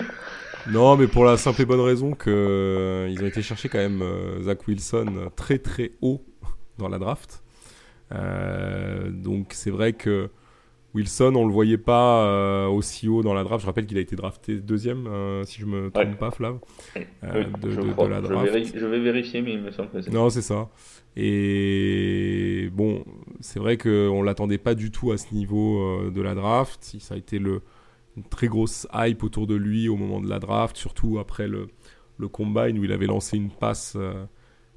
[0.68, 3.78] non, mais pour la simple et bonne raison que euh, ils ont été chercher quand
[3.78, 4.02] même
[4.42, 6.24] Zach Wilson très très haut
[6.78, 7.42] dans la draft.
[8.10, 10.30] donc c'est vrai que
[10.94, 13.62] Wilson, on le voyait pas aussi haut dans la draft.
[13.62, 15.08] Je rappelle qu'il a été drafté deuxième,
[15.44, 16.58] si je me trompe pas, Flav,
[17.22, 18.52] de, la draft.
[18.74, 20.10] Je vais, vérifier, mais il me semble que c'est.
[20.10, 20.68] Non, c'est ça.
[21.16, 23.04] Et bon,
[23.40, 26.96] c'est vrai qu'on ne l'attendait pas du tout à ce niveau euh, de la draft.
[27.00, 27.62] Ça a été le,
[28.16, 31.68] une très grosse hype autour de lui au moment de la draft, surtout après le,
[32.18, 34.24] le combine où il avait lancé une passe euh,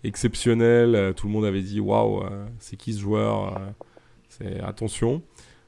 [0.03, 0.95] exceptionnelle.
[0.95, 2.23] Euh, tout le monde avait dit Waouh,
[2.57, 3.61] c'est qui ce joueur
[4.29, 5.21] c'est, Attention.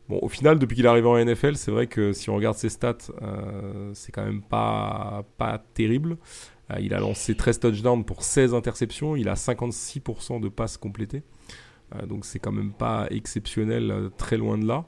[0.08, 2.56] Bon, au final, depuis qu'il est arrivé en NFL, c'est vrai que si on regarde
[2.56, 2.98] ses stats,
[3.94, 6.18] c'est quand même pas, pas terrible.
[6.72, 9.16] Euh, il a lancé 13 touchdowns pour 16 interceptions.
[9.16, 11.24] Il a 56% de passes complétées.
[11.96, 14.86] Euh, donc c'est quand même pas exceptionnel, euh, très loin de là.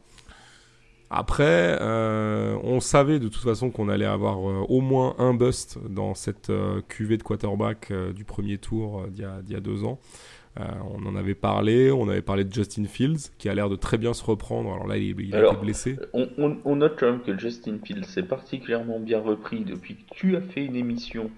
[1.09, 6.51] Après, on savait de toute façon qu'on allait avoir au moins un bust dans cette
[6.89, 10.01] cuvée de quarterback du premier tour d'il y, a deux ans.
[10.93, 13.97] On en avait parlé, on avait parlé de Justin Fields qui a l'air de très
[13.97, 14.73] bien se reprendre.
[14.73, 15.97] Alors là, il, a été blessé.
[16.13, 20.35] On, on, note quand même que Justin Fields s'est particulièrement bien repris depuis que tu
[20.35, 21.29] as fait une émission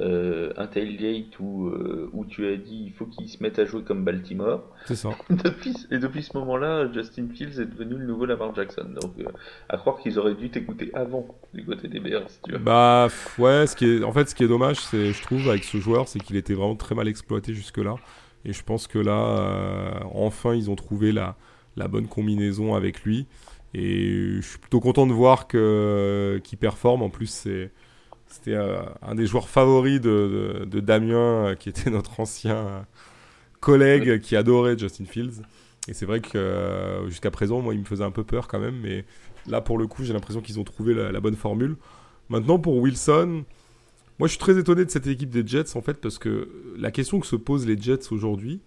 [0.00, 3.64] euh, un tailgate où, euh, où tu as dit il faut qu'ils se mettent à
[3.64, 4.64] jouer comme Baltimore.
[4.84, 5.10] C'est ça.
[5.30, 8.86] depuis, et depuis ce moment-là, Justin Fields est devenu le nouveau Lamar Jackson.
[9.00, 9.24] Donc, euh,
[9.68, 12.26] à croire qu'ils auraient dû t'écouter avant du côté des Bears.
[12.44, 12.58] Tu vois.
[12.58, 15.62] Bah, ouais, ce qui est, en fait, ce qui est dommage, c'est, je trouve, avec
[15.62, 17.94] ce joueur, c'est qu'il était vraiment très mal exploité jusque-là.
[18.46, 21.36] Et je pense que là, enfin, ils ont trouvé la,
[21.88, 23.26] bonne combinaison avec lui.
[23.74, 27.02] Et je suis plutôt content de voir qu'il performe.
[27.02, 27.70] En plus, c'était
[28.54, 32.80] euh, un des joueurs favoris de, Damien, euh, qui était notre ancien euh,
[33.60, 35.42] collègue qui adorait Justin Fields.
[35.88, 38.80] Et c'est vrai que jusqu'à présent, moi, il me faisait un peu peur quand même.
[38.82, 39.04] Mais
[39.46, 41.76] là, pour le coup, j'ai l'impression qu'ils ont trouvé la, bonne formule.
[42.28, 43.44] Maintenant, pour Wilson,
[44.18, 46.90] moi, je suis très étonné de cette équipe des Jets, en fait, parce que la
[46.90, 48.62] question que se posent les Jets aujourd'hui,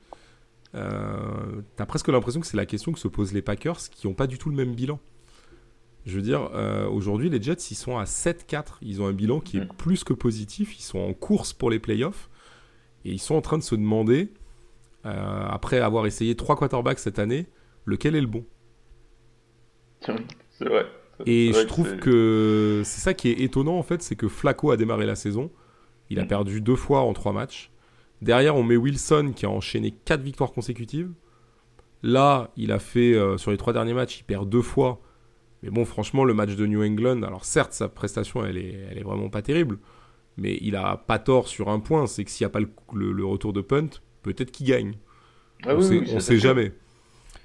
[0.76, 4.14] euh, t'as presque l'impression que c'est la question que se posent les Packers, qui n'ont
[4.14, 5.00] pas du tout le même bilan.
[6.06, 8.78] Je veux dire, euh, aujourd'hui, les Jets, ils sont à 7-4.
[8.82, 9.76] Ils ont un bilan qui est mm.
[9.78, 10.78] plus que positif.
[10.78, 12.30] Ils sont en course pour les playoffs.
[13.06, 14.32] Et ils sont en train de se demander,
[15.06, 17.48] euh, après avoir essayé trois quarterbacks cette année,
[17.86, 18.46] lequel est le bon.
[20.50, 20.86] C'est vrai.
[21.26, 24.78] Et je trouve que c'est ça qui est étonnant, en fait, c'est que Flacco a
[24.78, 25.52] démarré la saison.
[26.10, 26.28] Il a mm.
[26.28, 27.72] perdu deux fois en trois matchs.
[28.22, 31.12] Derrière, on met Wilson qui a enchaîné quatre victoires consécutives.
[32.04, 35.02] Là, il a fait, euh, sur les trois derniers matchs, il perd deux fois
[35.64, 38.98] mais bon, franchement, le match de New England, alors certes, sa prestation, elle est, elle
[38.98, 39.78] est vraiment pas terrible,
[40.38, 42.62] mais il a pas tort sur un point, c'est que s'il n'y a pas
[42.94, 43.90] le, retour de punt,
[44.24, 44.94] peut-être qu'il gagne.
[45.66, 46.72] Ah on sait, ne sait jamais.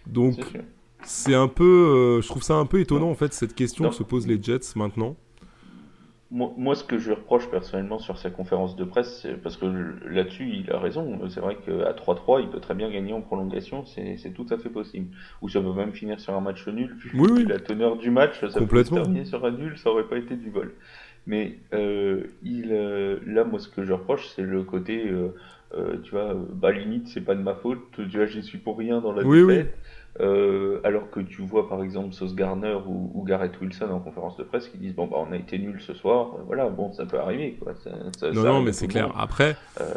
[0.06, 0.38] Donc,
[1.04, 3.94] c'est un peu, euh, je trouve ça un peu étonnant en fait cette question que
[3.94, 5.16] se posent les Jets maintenant
[6.34, 9.66] moi, ce que je reproche personnellement sur sa conférence de presse, c'est parce que
[10.08, 11.20] là-dessus, il a raison.
[11.28, 14.68] C'est vrai qu'à 3-3, il peut très bien gagner en prolongation, c'est tout à fait
[14.68, 15.14] possible.
[15.42, 16.96] Ou ça peut même finir sur un match nul.
[17.14, 17.44] Oui, oui.
[17.46, 20.50] La teneur du match, ça peut terminer sur un nul, ça aurait pas été du
[20.50, 20.74] vol.
[21.26, 26.10] Mais euh, il, euh, là, moi, ce que je reproche, c'est le côté, euh, tu
[26.10, 27.78] vois, bah limite, c'est pas de ma faute.
[27.92, 29.78] Tu vois, j'y suis pour rien dans la oui, défaite.
[30.20, 34.44] Euh, alors que tu vois par exemple Sauce Garner ou, Garrett Wilson en conférence de
[34.44, 37.18] presse qui disent bon bah on a été nul ce soir, voilà bon ça peut
[37.18, 37.74] arriver quoi.
[38.32, 39.12] non non mais c'est clair.
[39.18, 39.92] Après, euh,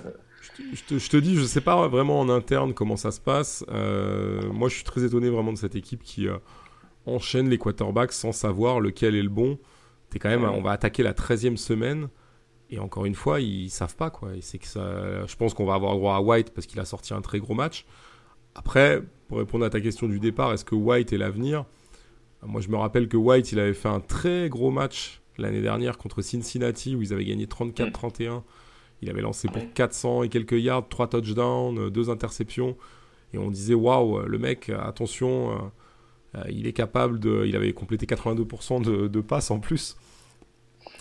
[0.73, 3.63] je, te, dis je sais pas vraiment en interne comment ça se passe.
[3.69, 6.27] Euh, moi je suis très étonné vraiment de cette équipe qui
[7.05, 9.59] enchaîne les quarterbacks sans savoir lequel est le bon.
[10.09, 12.07] T'es quand même, on va attaquer la 13e semaine.
[12.69, 14.29] Et encore une fois, ils savent pas quoi.
[14.41, 17.13] c'est que ça, je pense qu'on va avoir droit à White parce qu'il a sorti
[17.13, 17.85] un très gros match.
[18.55, 21.65] Après, pour répondre à ta question du départ, est-ce que White est l'avenir?
[22.43, 25.97] Moi, je me rappelle que White, il avait fait un très gros match l'année dernière
[25.97, 28.43] contre Cincinnati où ils avaient gagné 34-31.
[29.01, 32.77] Il avait lancé pour 400 et quelques yards, 3 touchdowns, 2 interceptions.
[33.33, 35.71] Et on disait, waouh, le mec, attention,
[36.49, 37.43] il est capable de.
[37.45, 39.97] Il avait complété 82% de, de passes en plus.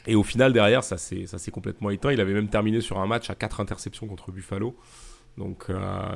[0.07, 2.13] Et au final, derrière, ça s'est complètement éteint.
[2.13, 4.75] Il avait même terminé sur un match à 4 interceptions contre Buffalo.
[5.39, 5.67] Donc,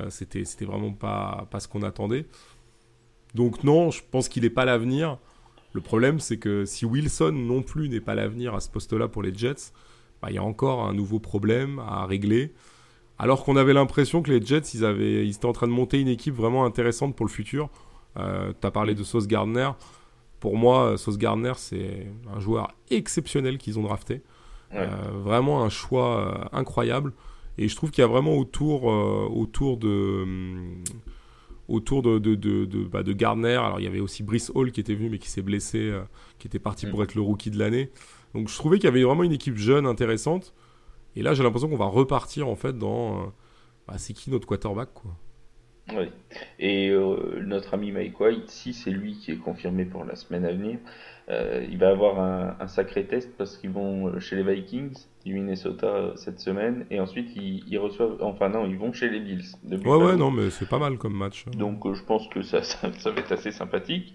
[0.08, 2.26] c'était vraiment pas, pas ce qu'on attendait.
[3.34, 5.18] Donc, non, je pense qu'il n'est pas l'avenir.
[5.72, 9.22] Le problème, c'est que si Wilson non plus n'est pas l'avenir à ce poste-là pour
[9.22, 9.72] les Jets,
[10.20, 12.52] bah, il y a encore un nouveau problème à régler.
[13.18, 16.00] Alors qu'on avait l'impression que les Jets, ils, avaient, ils étaient en train de monter
[16.00, 17.68] une équipe vraiment intéressante pour le futur.
[18.16, 19.70] Euh, tu as parlé de Sauce Gardner.
[20.40, 24.22] Pour moi, Sauce Gardner, c'est un joueur exceptionnel qu'ils ont drafté.
[24.72, 27.12] Euh, vraiment un choix euh, incroyable.
[27.58, 30.22] Et je trouve qu'il y a vraiment autour, autour de.
[30.22, 30.82] Hum,
[31.70, 33.54] autour de, de, de, de, bah, de, Gardner.
[33.54, 36.02] Alors il y avait aussi Brice Hall qui était venu mais qui s'est blessé, euh,
[36.38, 37.04] qui était parti pour mm.
[37.04, 37.90] être le rookie de l'année.
[38.34, 40.52] Donc je trouvais qu'il y avait vraiment une équipe jeune, intéressante.
[41.16, 43.22] Et là j'ai l'impression qu'on va repartir en fait dans...
[43.22, 43.26] Euh,
[43.86, 45.16] bah, c'est qui notre quarterback quoi?
[45.92, 46.08] Oui.
[46.60, 50.44] Et euh, notre ami Mike White, si c'est lui qui est confirmé pour la semaine
[50.44, 50.78] à venir,
[51.30, 55.34] euh, il va avoir un, sacré test parce qu'ils vont euh, chez les Vikings du
[55.34, 59.44] Minnesota euh, cette semaine et ensuite ils, reçoivent, enfin non, ils vont chez les Bills.
[59.64, 61.44] ouais, ouais, non, mais c'est pas mal comme match.
[61.46, 61.52] Hein.
[61.56, 64.14] Donc je pense que ça, ça, va être assez sympathique.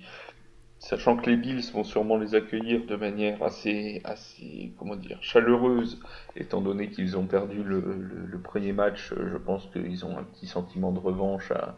[0.80, 6.02] Sachant que les Bills vont sûrement les accueillir de manière assez, assez comment dire, chaleureuse,
[6.36, 10.48] étant donné qu'ils ont perdu le, le, premier match, je pense qu'ils ont un petit
[10.48, 11.76] sentiment de revanche à,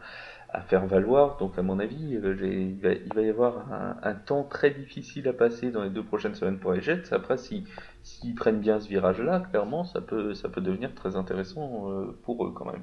[0.50, 1.36] à faire valoir.
[1.38, 3.66] Donc à mon avis, euh, il va, y avoir
[4.02, 7.12] un, temps très difficile à passer dans les deux prochaines semaines pour les Jets.
[7.12, 7.64] Après, s'ils
[8.02, 12.46] si, prennent bien ce virage-là, clairement, ça peut, ça peut devenir très intéressant euh, pour
[12.46, 12.82] eux quand même.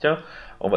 [0.00, 0.18] Tiens,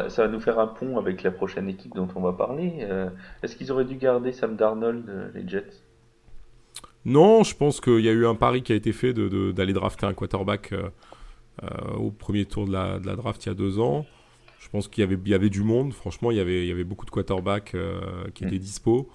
[0.07, 2.79] ça va nous faire un pont avec la prochaine équipe dont on va parler.
[2.81, 3.09] Euh,
[3.43, 5.83] est-ce qu'ils auraient dû garder Sam Darnold, les Jets?
[7.03, 9.51] Non, je pense qu'il y a eu un pari qui a été fait d'aller de,
[9.51, 10.73] d'aller drafter un quarterback
[11.95, 14.05] au premier tour de la, de la draft il y a deux ans.
[14.61, 15.91] Je pense qu'il y avait, y avait du monde.
[15.91, 18.59] Franchement, il y avait, il y avait beaucoup de quarterbacks euh, qui étaient mm.
[18.59, 19.09] dispo.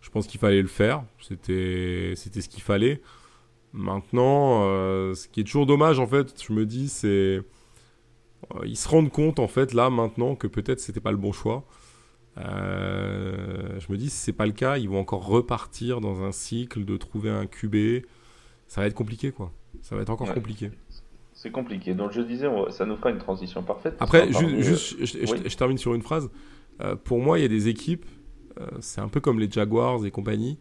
[0.00, 1.04] Je pense qu'il fallait le faire.
[1.20, 3.02] C'était, c'était ce qu'il fallait.
[3.72, 7.08] Maintenant, euh, ce qui est toujours dommage, en fait, je me dis, c'est.
[7.08, 7.42] Euh,
[8.64, 11.64] ils se rendent compte, en fait, là, maintenant, que peut-être c'était pas le bon choix.
[12.36, 16.84] je me dis, si c'est pas le cas, ils vont encore repartir dans un cycle
[16.84, 18.04] de trouver un QB.
[18.68, 19.52] Ça va être compliqué, quoi.
[19.80, 20.70] Ça va être encore compliqué.
[21.42, 21.92] C'est compliqué.
[21.94, 23.96] Donc je disais, ça nous fera une transition parfaite.
[23.98, 26.30] Après, juste, je, termine sur une phrase.
[26.80, 28.06] Euh, pour moi, il y a des équipes,
[28.60, 30.60] euh, c'est un peu comme les Jaguars et compagnie.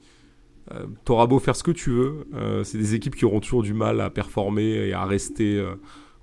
[0.72, 3.62] Euh, T'auras beau faire ce que tu veux, euh, c'est des équipes qui auront toujours
[3.62, 5.64] du mal à performer et à rester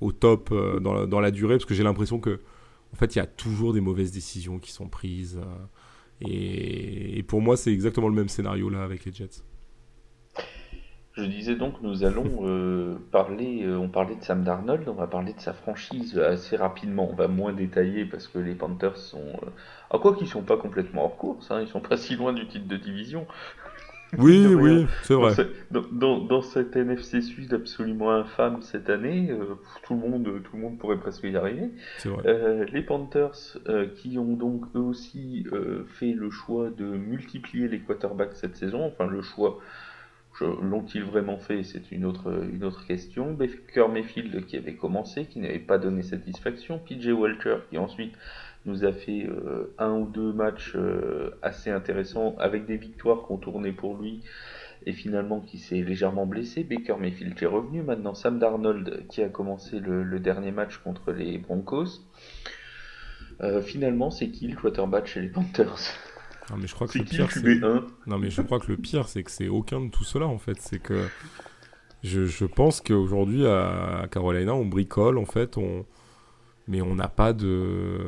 [0.00, 2.40] au top dans la, dans, la, durée, parce que j'ai l'impression que,
[2.92, 5.38] en fait, il y a toujours des mauvaises décisions qui sont prises.
[6.20, 9.44] Et, et, pour moi, c'est exactement le même scénario là avec les Jets.
[11.18, 15.08] Je disais donc, nous allons euh, parler, euh, on parlait de Sam Darnold, on va
[15.08, 17.08] parler de sa franchise assez rapidement.
[17.10, 19.18] On va moins détailler parce que les Panthers sont.
[19.18, 19.50] Euh,
[19.90, 22.46] ah, quoi qu'ils sont pas complètement hors course, hein, ils sont pas si loin du
[22.46, 23.26] titre de division.
[24.16, 25.34] Oui, oui, c'est vrai.
[25.70, 29.30] Dans, dans, cette NFC Sud absolument infâme cette année,
[29.82, 31.72] tout, le monde, tout le monde pourrait presque y arriver.
[32.06, 32.64] Vrai.
[32.72, 33.58] les Panthers,
[33.96, 35.44] qui ont donc eux aussi
[35.88, 39.58] fait le choix de multiplier les quarterbacks cette saison, enfin le choix
[40.40, 41.64] L'ont-ils vraiment fait?
[41.64, 43.32] C'est une autre, une autre question.
[43.32, 46.78] Baker Mayfield qui avait commencé, qui n'avait pas donné satisfaction.
[46.78, 48.14] PJ Walter qui ensuite
[48.64, 53.36] nous a fait euh, un ou deux matchs euh, assez intéressants avec des victoires qu'on
[53.36, 54.22] tournait pour lui
[54.86, 56.62] et finalement qui s'est légèrement blessé.
[56.62, 57.82] Baker Mayfield qui est revenu.
[57.82, 62.02] Maintenant Sam Darnold qui a commencé le, dernier match contre les Broncos.
[63.40, 66.07] Euh, finalement, c'est qui le quarterback chez les Panthers?
[66.50, 67.60] Non, mais je crois que le pire, c'est...
[68.06, 70.38] Non, mais je crois que le pire, c'est que c'est aucun de tout cela, en
[70.38, 70.60] fait.
[70.60, 71.06] C'est que
[72.02, 75.84] je, je pense qu'aujourd'hui, à Carolina, on bricole, en fait, on...
[76.66, 77.98] mais on n'a pas de...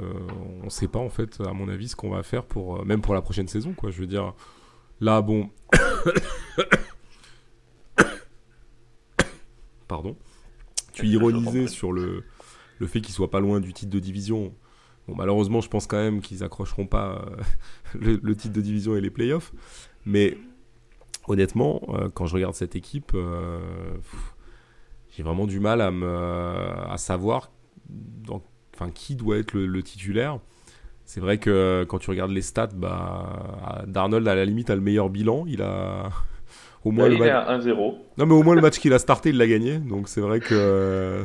[0.62, 2.85] On sait pas, en fait, à mon avis, ce qu'on va faire pour...
[2.87, 3.90] Même pour la prochaine saison, quoi.
[3.90, 4.35] Je veux dire,
[5.00, 5.50] là, bon...
[9.88, 10.16] Pardon.
[10.92, 12.24] Tu ironisais sur le,
[12.79, 14.55] le fait qu'il soit pas loin du titre de division
[15.08, 17.22] malheureusement, je pense quand même qu'ils accrocheront pas
[17.96, 19.52] euh, le, titre de division et les playoffs.
[20.06, 20.36] Mais
[21.26, 23.58] honnêtement, euh, quand je regarde cette équipe, euh,
[25.11, 27.51] j'ai vraiment du mal à, me, à savoir
[28.74, 30.38] enfin, qui doit être le, titulaire.
[31.05, 34.80] C'est vrai que quand tu regardes les stats, bah, Darnold à la limite a le
[34.80, 35.44] meilleur bilan.
[35.48, 36.11] Il a
[36.84, 37.66] au moins le match...
[37.66, 37.94] 1-0.
[38.16, 39.78] Non mais au moins le match qu'il a starté, il l'a gagné.
[39.78, 41.24] Donc c'est vrai que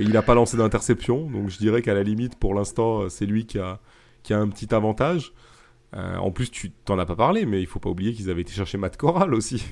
[0.00, 3.26] il n'a pas lancé d'interception, donc je dirais qu'à la limite, pour l'instant, euh, c'est
[3.26, 3.80] lui qui a,
[4.22, 5.32] qui a un petit avantage.
[5.94, 8.42] Euh, en plus, tu t'en as pas parlé, mais il faut pas oublier qu'ils avaient
[8.42, 9.64] été chercher Matt Corral aussi.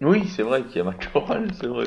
[0.00, 1.86] Oui, c'est vrai qu'il y a Matt Corral, c'est vrai.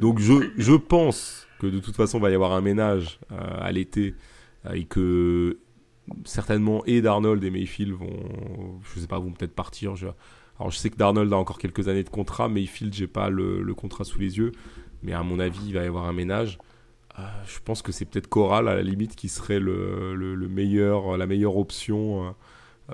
[0.00, 3.72] Donc je, je pense que de toute façon, il va y avoir un ménage à
[3.72, 4.14] l'été
[4.72, 5.58] et que
[6.24, 9.96] certainement et Darnold et Mayfield vont, je sais pas, vont peut-être partir.
[9.96, 10.08] Je...
[10.58, 13.62] Alors je sais que Darnold a encore quelques années de contrat, Mayfield, j'ai pas le,
[13.62, 14.52] le, contrat sous les yeux,
[15.02, 16.58] mais à mon avis, il va y avoir un ménage.
[17.18, 21.16] Euh, je pense que c'est peut-être Coral à la limite qui serait le, le, meilleur,
[21.16, 22.34] la meilleure option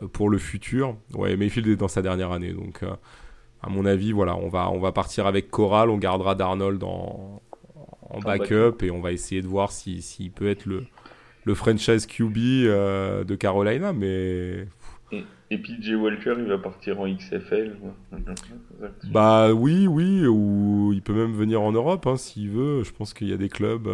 [0.03, 0.97] euh, pour le futur.
[1.12, 2.95] Ouais, Mayfield est dans sa dernière année, donc euh,
[3.62, 7.43] à mon avis, voilà, on va, on va partir avec Coral, on gardera Darnold en,
[8.11, 10.85] en backup et on va essayer de voir s'il si, peut être le,
[11.45, 14.66] le franchise QB euh, de Carolina, mais.
[15.55, 17.77] Et, puis Jay Walker, il va partir en XFL.
[19.11, 22.83] Bah oui, oui, ou il peut même venir en Europe hein, s'il veut.
[22.85, 23.89] Je pense qu'il y a des clubs.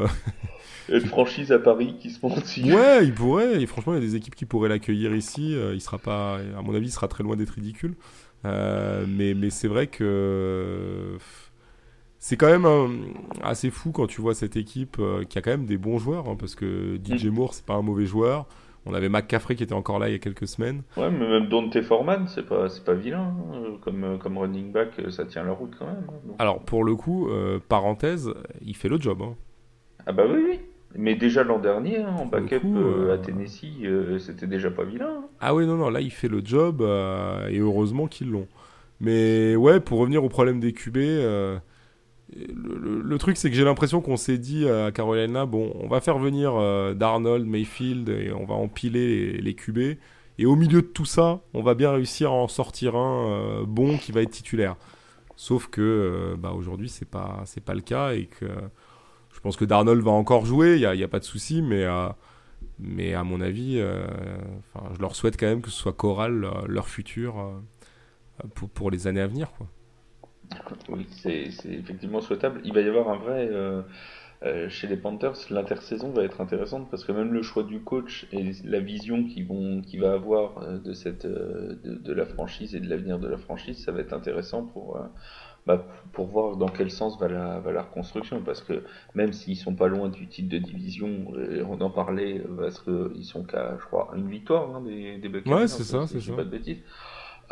[0.89, 3.63] et une franchise à Paris qui se monte Ouais, il pourrait.
[3.63, 5.55] Et franchement, il y a des équipes qui pourraient l'accueillir ici.
[5.55, 7.95] Euh, il sera pas, à mon avis, il sera très loin d'être ridicule.
[8.47, 11.19] Euh, mais mais c'est vrai que
[12.21, 12.89] c'est quand même euh,
[13.43, 16.29] assez fou quand tu vois cette équipe euh, qui a quand même des bons joueurs,
[16.29, 17.31] hein, parce que DJ mm.
[17.31, 18.47] Moore, c'est pas un mauvais joueur.
[18.91, 20.83] On avait McCaffrey qui était encore là il y a quelques semaines.
[20.97, 23.35] Ouais, mais même Dante Foreman, c'est pas, c'est pas vilain.
[23.53, 23.77] Hein.
[23.83, 26.05] Comme, comme running back, ça tient la route quand même.
[26.09, 28.33] Hein, Alors, pour le coup, euh, parenthèse,
[28.63, 29.23] il fait le job.
[30.07, 30.61] Ah bah oui, oui.
[30.97, 32.67] Mais déjà l'an dernier, en backup
[33.13, 33.87] à Tennessee,
[34.19, 35.23] c'était déjà pas vilain.
[35.41, 38.49] Ah oui, non, non, là il fait le job et heureusement qu'ils l'ont.
[39.01, 40.97] Mais ouais, pour revenir au problème des QB,
[42.37, 46.19] le, truc, c'est que j'ai l'impression qu'on s'est dit à Carolina, bon, on va faire
[46.19, 49.99] venir euh, Darnold, Mayfield, et on va empiler les, les, QB.
[50.39, 53.65] Et au milieu de tout ça, on va bien réussir à en sortir un euh,
[53.67, 54.77] bon qui va être titulaire.
[55.37, 58.13] Sauf que euh, bah, aujourd'hui, c'est pas, c'est pas le cas.
[58.13, 58.47] Et que
[59.33, 61.63] je pense que Darnold va encore jouer, il n'y a, a, pas de souci.
[61.63, 61.87] Mais,
[62.79, 67.53] mais à mon avis, je leur souhaite quand même que ce soit Coral leur futur
[68.55, 69.51] pour, pour les années à venir.
[69.53, 69.67] Quoi.
[70.89, 72.61] Oui, c'est effectivement souhaitable.
[72.65, 73.49] Il va y avoir un vrai.
[73.51, 73.83] Euh,
[74.43, 78.27] euh, chez les Panthers, l'intersaison va être intéressante parce que même le choix du coach
[78.33, 83.19] et la vision qu'il va avoir euh, de cette, de, la franchise et de l'avenir
[83.19, 84.99] de la franchise, ça va être intéressant pour,
[85.67, 88.41] bah, pour voir dans quel sens va la, va la reconstruction.
[88.41, 88.83] Parce que
[89.15, 91.33] même s'ils sont pas loin du titre de division,
[91.69, 95.55] on en parlait parce qu'ils sont qu'à, je crois, une victoire hein, des, des Buccaneers.
[95.55, 96.33] Ouais, c'est ça, c'est ça.
[96.33, 96.79] Pas de bêtises.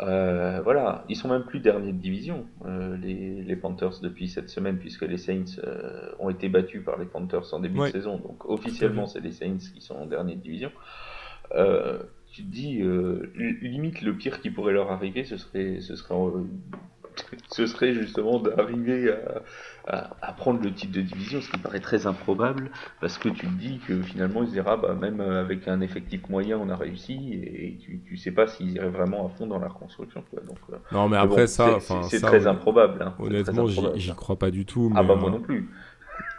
[0.01, 4.49] Euh, voilà, ils sont même plus derniers de division, euh, les, les, Panthers, depuis cette
[4.49, 8.17] semaine, puisque les Saints euh, ont été battus par les Panthers en début de saison.
[8.17, 10.71] Donc officiellement, c'est les Saints qui sont en dernier de division.
[12.31, 12.81] tu te dis,
[13.61, 16.15] limite, le pire qui pourrait leur arriver, ce serait, ce serait
[17.49, 19.13] ce serait justement d'arriver
[19.87, 22.69] à, prendre le titre de division, ce qui paraît très improbable,
[23.01, 26.57] parce que tu te dis que finalement ils diraient, bah, même avec un effectif moyen,
[26.57, 29.67] on a réussi, et tu, tu sais pas s'ils iraient vraiment à fond dans la
[29.67, 30.23] reconstruction.
[30.47, 33.01] Donc, euh, non, mais après ça, c'est très improbable.
[33.01, 34.91] Hein, honnêtement, j'y crois pas du tout.
[34.95, 35.69] Ah bah moi euh, non plus.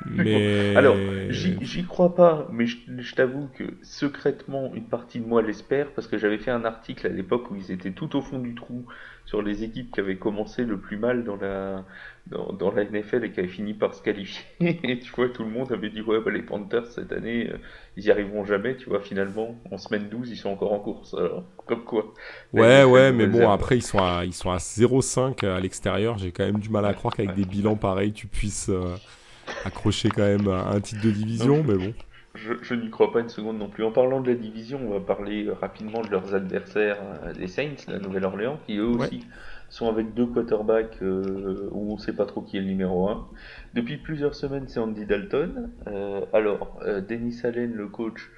[0.07, 0.77] Mais...
[0.77, 0.97] Alors,
[1.31, 6.17] j'y crois pas, mais je, t'avoue que secrètement, une partie de moi l'espère, parce que
[6.17, 8.87] j'avais fait un article à l'époque où ils étaient tout au fond du trou
[9.27, 11.85] sur les équipes qui avaient commencé le plus mal dans la,
[12.27, 14.45] dans, dans la NFL et qui avaient fini par se qualifier.
[14.61, 17.59] Et tu vois, tout le monde avait dit, ouais, bah, les Panthers cette année, euh,
[17.97, 21.15] ils y arriveront jamais, tu vois, finalement, en semaine 12, ils sont encore en course.
[21.15, 22.13] Alors, comme quoi.
[22.53, 26.19] Ouais, ouais, mais bon, après, ils sont à, ils sont à 0,5 à l'extérieur.
[26.19, 28.71] J'ai quand même du mal à croire qu'avec des bilans pareils, tu puisses.
[28.71, 28.97] Euh,
[29.65, 31.95] accrocher quand même un titre de division, mais bon.
[32.35, 33.83] Je, n'y crois pas une seconde non plus.
[33.83, 37.75] En parlant de la division, on va parler rapidement de leurs adversaires, euh, les Saints,
[37.89, 39.27] la Nouvelle-Orléans, qui eux aussi
[39.69, 43.09] sont avec deux quarterbacks euh, où on ne sait pas trop qui est le numéro
[43.09, 43.27] 1.
[43.75, 45.71] Depuis plusieurs semaines, c'est Andy Dalton.
[45.89, 46.79] Euh, alors,
[47.09, 48.31] Dennis Allen, le coach,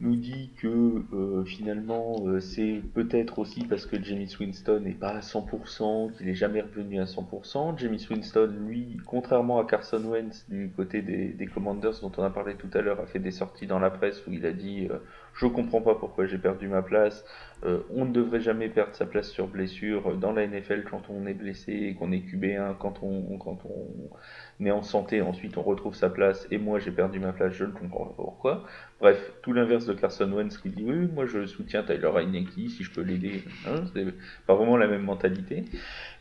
[0.00, 5.08] nous dit que euh, finalement euh, c'est peut-être aussi parce que Jamie Winston n'est pas
[5.08, 7.78] à 100%, qu'il n'est jamais revenu à 100%.
[7.78, 12.30] Jamie Winston, lui, contrairement à Carson Wentz du côté des, des, Commanders dont on a
[12.30, 14.86] parlé tout à l'heure, a fait des sorties dans la presse où il a dit
[14.90, 14.98] euh,
[15.32, 17.24] je comprends pas pourquoi j'ai perdu ma place,
[17.62, 21.34] on ne devrait jamais perdre sa place sur blessure dans la NFL quand on est
[21.34, 24.10] blessé et qu'on est QB1, quand on, quand on
[24.58, 27.64] mais en santé, ensuite on retrouve sa place, et moi j'ai perdu ma place, je
[27.64, 28.64] ne comprends pas pourquoi.
[29.00, 32.82] Bref, tout l'inverse de Carson Wentz qui dit oui, moi je soutiens Tyler Heineke si
[32.82, 33.44] je peux l'aider.
[33.66, 34.06] Hein, c'est
[34.46, 35.64] pas vraiment la même mentalité.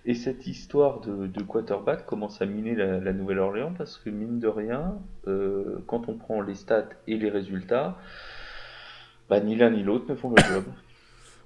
[0.06, 4.96] Et cette histoire de, quarterback commence à miner la, Nouvelle-Orléans parce que mine de rien,
[5.28, 7.98] euh, quand on prend les stats et les résultats,
[9.30, 10.64] bah, ni l'un ni l'autre ne font le job.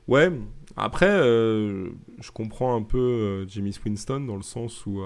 [0.07, 0.31] Ouais,
[0.75, 5.03] après, euh, je comprends un peu euh, Jimmy Winston dans le sens où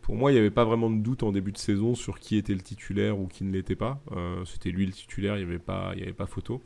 [0.00, 2.36] pour moi, il n'y avait pas vraiment de doute en début de saison sur qui
[2.36, 4.00] était le titulaire ou qui ne l'était pas.
[4.12, 6.62] Euh, c'était lui le titulaire, il n'y avait, pas, avait pas photo.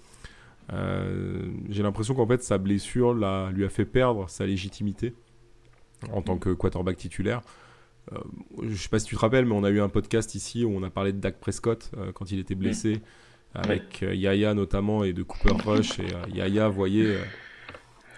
[0.73, 5.15] Euh, j'ai l'impression qu'en fait, sa blessure lui a fait perdre sa légitimité
[6.13, 7.43] en tant que quarterback titulaire.
[8.63, 10.71] je sais pas si tu te rappelles, mais on a eu un podcast ici où
[10.75, 13.01] on a parlé de Dak Prescott quand il était blessé,
[13.55, 15.99] avec Yaya notamment et de Cooper Rush.
[15.99, 17.19] Et Yaya voyait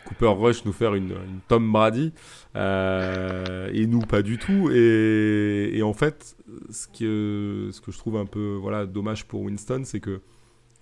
[0.06, 1.14] Cooper Rush nous faire une,
[1.48, 2.12] Tom Brady
[2.54, 4.70] et nous pas du tout.
[4.70, 6.36] Et, en fait,
[6.70, 10.20] ce que, ce que je trouve un peu voilà, dommage pour Winston, c'est que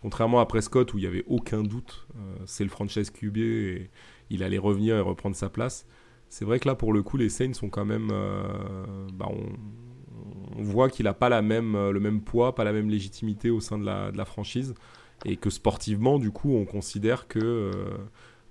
[0.02, 2.06] contrairement à Prescott où il n'y avait aucun doute,
[2.46, 3.90] c'est le franchise QB et
[4.30, 5.86] il allait revenir et reprendre sa place.
[6.28, 8.08] C'est vrai que là, pour le coup, les Saints sont quand même.
[8.10, 8.42] Euh,
[9.12, 12.88] bah, on, voit qu'il n'a pas la même, euh, le même poids, pas la même
[12.88, 14.74] légitimité au sein de la, de la franchise.
[15.24, 17.72] Et que sportivement, du coup, on considère que euh,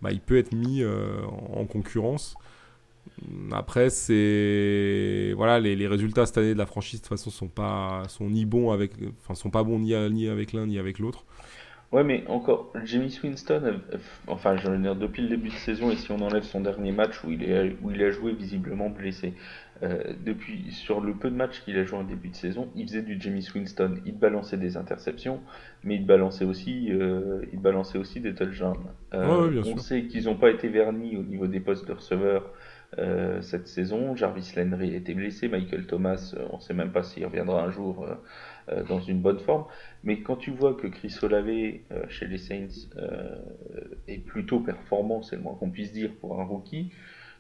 [0.04, 2.36] bah, il peut être mis en, concurrence.
[3.52, 8.04] Après, c'est voilà, les, résultats cette année de la franchise de toute façon sont pas
[8.10, 8.92] sont ni bons avec,
[9.22, 11.26] enfin sont pas bons ni avec l'un ni avec l'autre.
[11.94, 15.92] Ouais, mais encore, Jimmy Winston, euh, enfin, je veux dire, depuis le début de saison,
[15.92, 18.90] et si on enlève son dernier match où il, est, où il a joué visiblement
[18.90, 19.36] blessé,
[19.84, 22.88] euh, depuis, sur le peu de matchs qu'il a joué en début de saison, il
[22.88, 23.94] faisait du Jimmy Winston.
[24.08, 25.40] Il balançait des interceptions,
[25.84, 28.88] mais il balançait aussi, euh, il balançait aussi des touchdowns.
[29.12, 32.52] on sait qu'ils n'ont pas été vernis au niveau des postes de receveurs
[33.42, 34.16] cette saison.
[34.16, 37.72] Jarvis Landry a été blessé, Michael Thomas, on ne sait même pas s'il reviendra un
[37.72, 38.08] jour
[38.70, 39.66] euh, dans une bonne forme.
[40.04, 43.36] Mais quand tu vois que Chris Olave euh, chez les Saints euh,
[44.08, 46.92] est plutôt performant, c'est le moins qu'on puisse dire pour un rookie,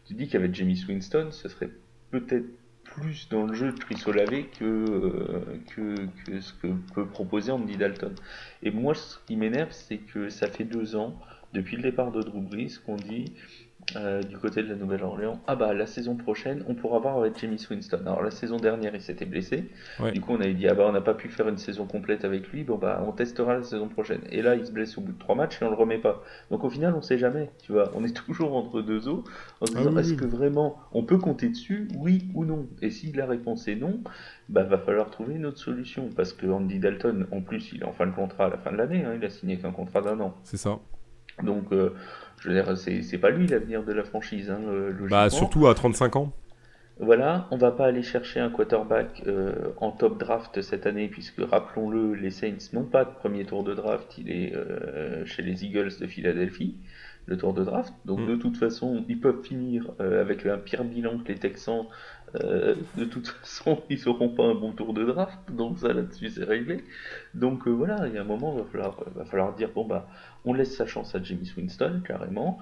[0.05, 1.69] tu dis qu'avec Jamie Winston, ce serait
[2.11, 2.47] peut-être
[2.83, 5.41] plus dans le jeu de Chris Olave que,
[5.73, 5.95] que,
[6.25, 8.13] que, ce que peut proposer Andy Dalton.
[8.61, 11.17] Et moi, ce qui m'énerve, c'est que ça fait deux ans,
[11.53, 13.33] depuis le départ de Drew Brees, qu'on dit
[13.95, 15.39] euh, du côté de la Nouvelle-Orléans.
[15.47, 18.01] Ah bah la saison prochaine, on pourra voir avec Jamie Winston.
[18.05, 19.69] Alors la saison dernière, il s'était blessé.
[20.13, 22.25] Du coup, on avait dit ah bah on n'a pas pu faire une saison complète
[22.25, 22.63] avec lui.
[22.63, 24.21] Bon bah on testera la saison prochaine.
[24.31, 26.23] Et là, il se blesse au bout de trois matchs et on le remet pas.
[26.49, 27.51] Donc au final, on sait jamais.
[27.63, 29.23] Tu vois, on est toujours entre deux eaux
[29.61, 32.67] en se ah disant est-ce que vraiment on peut compter dessus, oui ou non?
[32.81, 34.01] Et si la réponse est non,
[34.49, 37.85] bah va falloir trouver une autre solution parce que Andy Dalton, en plus, il est
[37.85, 39.03] en fin de contrat à la fin de l'année.
[39.05, 39.13] Hein.
[39.15, 40.33] il a signé qu'un contrat d'un an.
[40.43, 40.79] C'est ça.
[41.41, 41.93] Donc, euh,
[42.43, 45.73] je veux dire, c'est pas lui l'avenir de la franchise, hein, euh, Bah, surtout à
[45.73, 46.33] 35 ans.
[46.99, 51.39] Voilà, on va pas aller chercher un quarterback euh, en top draft cette année, puisque
[51.39, 54.53] rappelons-le, les Saints n'ont pas de premier tour de draft, il est
[55.25, 56.75] chez les Eagles de Philadelphie,
[57.25, 57.93] le tour de draft.
[58.05, 58.27] Donc mm.
[58.27, 61.87] de toute façon, ils peuvent finir avec un pire bilan que les Texans
[62.35, 66.29] euh, de toute façon, ils n'auront pas un bon tour de draft, donc ça là-dessus
[66.29, 66.83] c'est réglé.
[67.33, 69.85] Donc euh, voilà, il y a un moment, il va falloir, va falloir dire bon
[69.85, 70.07] bah,
[70.45, 72.59] on laisse sa chance à Jamie Winston carrément.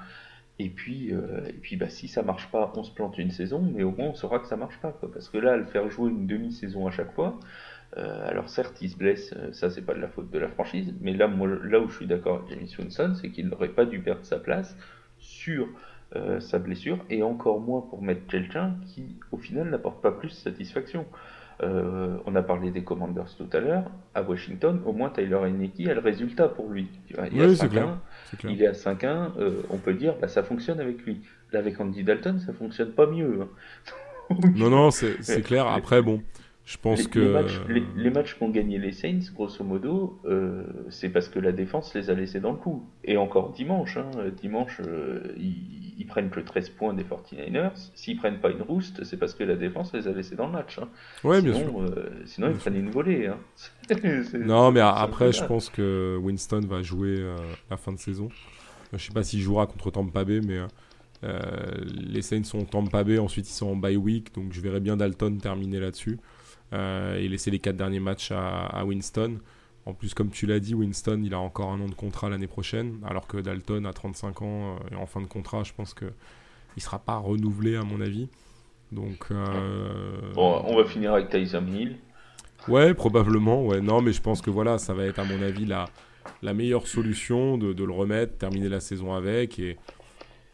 [0.63, 3.61] Et puis, euh, et puis bah, si ça marche pas, on se plante une saison,
[3.61, 4.91] mais au moins on saura que ça marche pas.
[4.91, 5.11] Quoi.
[5.11, 7.39] Parce que là, le faire jouer une demi-saison à chaque fois,
[7.97, 11.13] alors certes, il se blesse, ça c'est pas de la faute de la franchise, mais
[11.13, 13.99] là, moi, là où je suis d'accord avec Jamie Winston, c'est qu'il n'aurait pas dû
[13.99, 14.77] perdre sa place
[15.19, 15.67] sur
[16.17, 20.27] euh, sa blessure, et encore moins pour mettre quelqu'un qui, au final, n'apporte pas plus
[20.27, 21.05] satisfaction.
[21.63, 23.83] Euh, on a parlé des Commanders tout à l'heure.
[24.15, 26.87] À Washington, au moins Tyler Heineke a le résultat pour lui.
[27.09, 27.29] Il, est,
[28.43, 31.21] il est à 5-1, euh, on peut dire bah, ça fonctionne avec lui.
[31.51, 33.41] Là, avec Andy Dalton, ça fonctionne pas mieux.
[33.41, 34.35] Hein.
[34.55, 35.67] non, non, c'est clair.
[35.67, 36.21] Après, bon,
[36.65, 37.45] je pense les, que.
[37.95, 42.09] Les matchs, qu'ont gagné les Saints, grosso modo, euh, c'est parce que la défense les
[42.09, 42.85] a laissés dans le coup.
[43.03, 44.09] Et encore dimanche, hein,
[44.39, 47.71] dimanche, euh, ils, prennent que 13 points des 49ers.
[47.95, 50.51] S'ils prennent pas une rouste, c'est parce que la défense les a laissés dans le
[50.51, 50.77] match.
[50.77, 50.89] Hein.
[51.23, 51.81] Ouais, sinon, bien sûr.
[51.81, 53.27] Euh, sinon, ils prennent une volée.
[53.27, 53.37] Hein.
[54.39, 57.23] non, mais après, je pense que Winston va jouer
[57.69, 58.29] la fin de saison.
[58.93, 60.59] Je sais pas s'il jouera contre Tampa Bay, mais.
[61.83, 64.97] les Saints sont Tampa Bay, ensuite ils sont en bye week, donc je verrai bien
[64.97, 66.19] Dalton terminer là-dessus.
[66.73, 69.39] Euh, et laisser les quatre derniers matchs à, Winston.
[69.85, 72.47] En plus, comme tu l'as dit, Winston, il a encore un an de contrat l'année
[72.47, 75.93] prochaine, alors que Dalton a 35 ans euh, et en fin de contrat, je pense
[75.93, 76.05] que
[76.77, 78.29] il sera pas renouvelé à mon avis.
[78.93, 81.97] Donc, euh, bon, on va finir avec Tyson Hill.
[82.67, 83.65] Ouais, probablement.
[83.65, 85.85] Ouais, non, mais je pense que voilà, ça va être à mon avis la,
[86.41, 89.77] la meilleure solution de, de le remettre, terminer la saison avec et,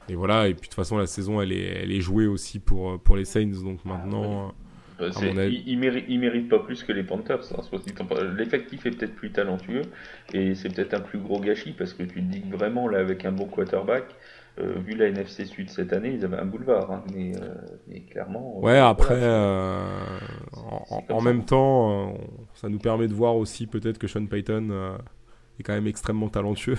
[0.09, 0.47] et voilà.
[0.47, 3.17] Et puis de toute façon, la saison elle est, elle est jouée aussi pour, pour
[3.17, 4.53] les Saints, donc ah, maintenant.
[4.99, 5.11] Euh,
[5.67, 7.53] il, mérite, pas plus que les Panthers.
[7.53, 7.77] Hein,
[8.35, 9.83] l'effectif est peut-être plus talentueux
[10.33, 12.99] et c'est peut-être un plus gros gâchis parce que tu te dis que vraiment là
[12.99, 14.05] avec un bon quarterback,
[14.59, 16.91] euh, vu la NFC Sud cette année, ils avaient un boulevard.
[16.91, 18.59] Hein, mais, euh, clairement.
[18.59, 19.23] Ouais, après,
[21.09, 22.15] en, même temps,
[22.55, 24.97] ça nous permet de voir aussi peut-être que Sean Payton
[25.59, 26.77] est quand même extrêmement talentueux.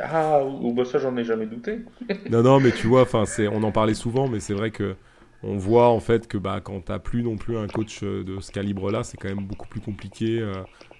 [0.00, 1.84] ah, ou, bah, ça j'en ai jamais douté.
[2.30, 3.06] non, non, mais tu vois,
[3.52, 4.96] on en parlait souvent, mais c'est vrai que
[5.42, 8.40] on voit en fait que bah, quand tu plus non plus un coach euh, de
[8.40, 10.40] ce calibre-là, c'est quand même beaucoup plus compliqué.
[10.40, 10.52] Euh,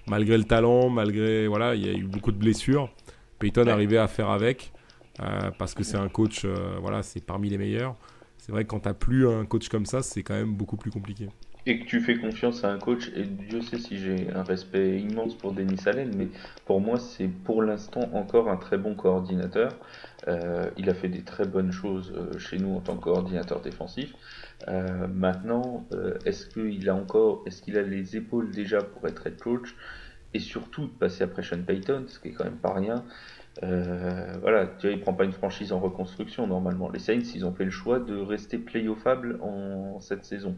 [0.07, 1.47] malgré le talent, malgré.
[1.47, 2.89] Voilà, il y a eu beaucoup de blessures.
[3.39, 4.73] Peyton arrivait à faire avec
[5.21, 6.45] euh, parce que c'est un coach,
[6.81, 7.95] voilà, c'est parmi les meilleurs.
[8.37, 10.91] c'est vrai que quand t'as plus un coach comme ça, c'est quand même beaucoup plus
[10.91, 11.29] compliqué.
[11.65, 14.99] Et que tu fais confiance à un coach, et Dieu sait si j'ai un respect
[14.99, 16.27] immense pour Denis Allen, mais
[16.65, 19.71] pour moi, c'est pour l'instant encore un très bon coordinateur.
[20.27, 23.61] Euh, il a fait des très bonnes choses euh, chez nous en tant que coordinateur
[23.61, 24.13] défensif.
[24.67, 25.87] Euh, maintenant,
[26.25, 29.73] est-ce qu'il a encore, est-ce qu'il a les épaules déjà pour être head coach?
[30.33, 33.05] Et surtout de passer après Sean Payton, ce qui est quand même pas rien.
[33.61, 36.89] voilà, tu vois, il prend pas une franchise en reconstruction normalement.
[36.89, 40.57] Les Saints, ils ont fait le choix de rester playoffable en cette saison.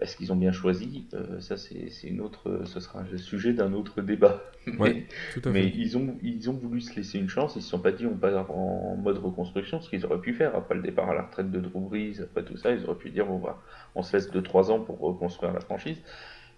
[0.00, 3.72] Est-ce qu'ils ont bien choisi euh, Ça, c'est une autre, ce sera le sujet d'un
[3.72, 4.42] autre débat.
[4.66, 5.06] mais,
[5.46, 7.56] mais ils ont, ils ont voulu se laisser une chance.
[7.56, 10.54] Ils se sont pas dit on part en mode reconstruction, ce qu'ils auraient pu faire
[10.56, 13.10] après le départ à la retraite de Drew Brees, après tout ça, ils auraient pu
[13.10, 13.62] dire bon bah,
[13.94, 15.98] on se laisse 2-3 ans pour reconstruire la franchise.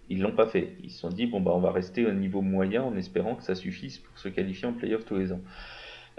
[0.09, 0.75] Ils l'ont pas fait.
[0.83, 3.43] Ils se sont dit bon bah on va rester au niveau moyen en espérant que
[3.43, 5.41] ça suffise pour se qualifier en playoff tous les ans.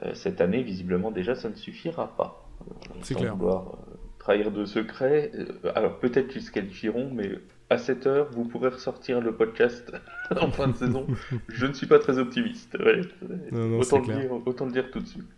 [0.03, 2.49] Euh, cette année, visiblement déjà, ça ne suffira pas.
[3.03, 3.37] C'est clair
[4.25, 5.31] trahir de secret.
[5.35, 7.31] Euh, alors peut-être qu'ils se qualifieront, mais
[7.69, 9.93] à cette heure, vous pourrez ressortir le podcast
[10.41, 11.07] en fin de saison.
[11.49, 12.75] Je ne suis pas très optimiste.
[12.75, 15.29] autant, le dire, autant le dire tout de suite.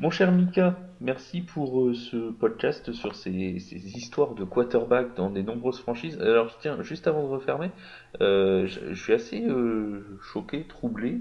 [0.00, 5.42] Mon cher Mika, merci pour euh, ce podcast sur ces, histoires de quarterback dans des
[5.42, 6.20] nombreuses franchises.
[6.20, 7.72] Alors, tiens, juste avant de refermer,
[8.20, 11.18] euh, je, suis assez euh, choqué, troublé,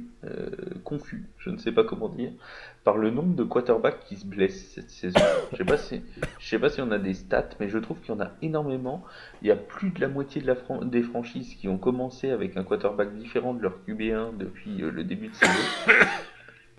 [0.83, 2.29] confus, je ne sais pas comment dire,
[2.83, 5.19] par le nombre de quarterbacks qui se blessent cette saison.
[5.53, 6.03] Je sais si,
[6.39, 9.03] sais pas si on a des stats, mais je trouve qu'il y en a énormément.
[9.41, 10.43] Il y a plus de la moitié
[10.83, 15.29] des franchises qui ont commencé avec un quarterback différent de leur QB1 depuis le début
[15.29, 15.95] de saison.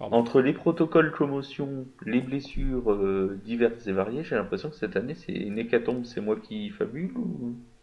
[0.00, 5.14] Entre les protocoles commotion, les blessures euh, diverses et variées, j'ai l'impression que cette année
[5.14, 6.04] c'est une hécatombe.
[6.04, 7.10] C'est moi qui fabule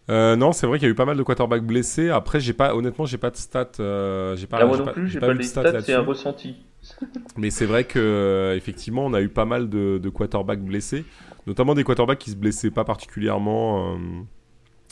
[0.07, 2.11] euh, non, c'est vrai qu'il y a eu pas mal de quarterbacks blessés.
[2.11, 3.71] Après, j'ai pas, honnêtement, j'ai pas de stats.
[3.79, 4.59] Euh, j'ai pas.
[4.61, 5.81] Ah, moi non plus, j'ai pas, de stats.
[5.81, 6.57] c'est un ressenti.
[7.37, 11.05] Mais c'est vrai que effectivement, on a eu pas mal de, de, quarterbacks blessés,
[11.47, 13.97] notamment des quarterbacks qui se blessaient pas particulièrement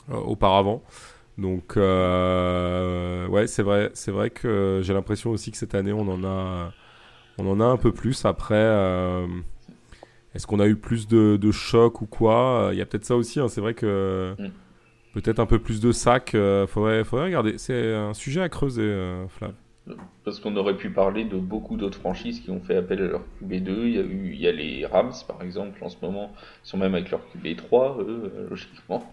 [0.09, 0.81] auparavant.
[1.37, 6.23] Donc, ouais, c'est vrai, c'est vrai que j'ai l'impression aussi que cette année, on en
[6.23, 6.73] a
[7.37, 8.25] on en a un peu plus.
[8.25, 9.27] Après, euh,
[10.35, 12.69] est-ce qu'on a eu plus de, de chocs ou quoi?
[12.71, 13.39] Il y a peut-être ça aussi.
[13.39, 13.47] Hein.
[13.47, 14.51] C'est vrai que mm.
[15.13, 16.35] peut-être un peu plus de sacs.
[16.35, 17.57] Euh, faudrait, faudrait regarder.
[17.57, 19.53] C'est un sujet à creuser, euh, Flav.
[20.23, 23.21] Parce qu'on aurait pu parler de beaucoup d'autres franchises qui ont fait appel à leur
[23.41, 23.69] QB2.
[23.69, 26.31] Il y a, eu, il y a les Rams, par exemple, en ce moment,
[26.63, 29.03] ils sont même avec leur QB3, eux, euh, logiquement,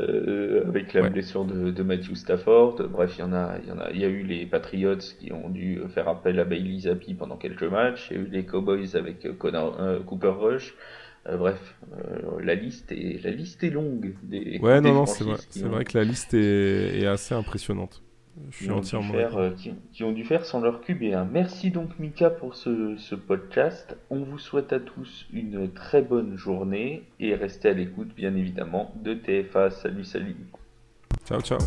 [0.00, 2.82] euh, avec la blessure de, de, Matthew Stafford.
[2.90, 4.98] Bref, il y en a, il y en a, il y a eu les Patriots
[5.20, 8.08] qui ont dû faire appel à Bailey Zappi pendant quelques matchs.
[8.10, 10.74] Il y a eu les Cowboys avec euh, Cooper Rush.
[11.26, 11.76] bref,
[12.42, 14.58] la liste est la liste est longue des.
[14.60, 18.01] Ouais, non, non, c'est vrai, c'est vrai que la liste est, est assez impressionnante.
[18.50, 19.50] Je suis entièrement euh,
[19.92, 21.02] qui, ont dû faire sans leur cube.
[21.02, 23.96] Et un merci donc Mika pour ce, ce, podcast.
[24.10, 28.94] On vous souhaite à tous une très bonne journée et restez à l'écoute bien évidemment
[29.02, 29.70] de TFA.
[29.70, 30.36] Salut salut.
[31.26, 31.58] Ciao ciao.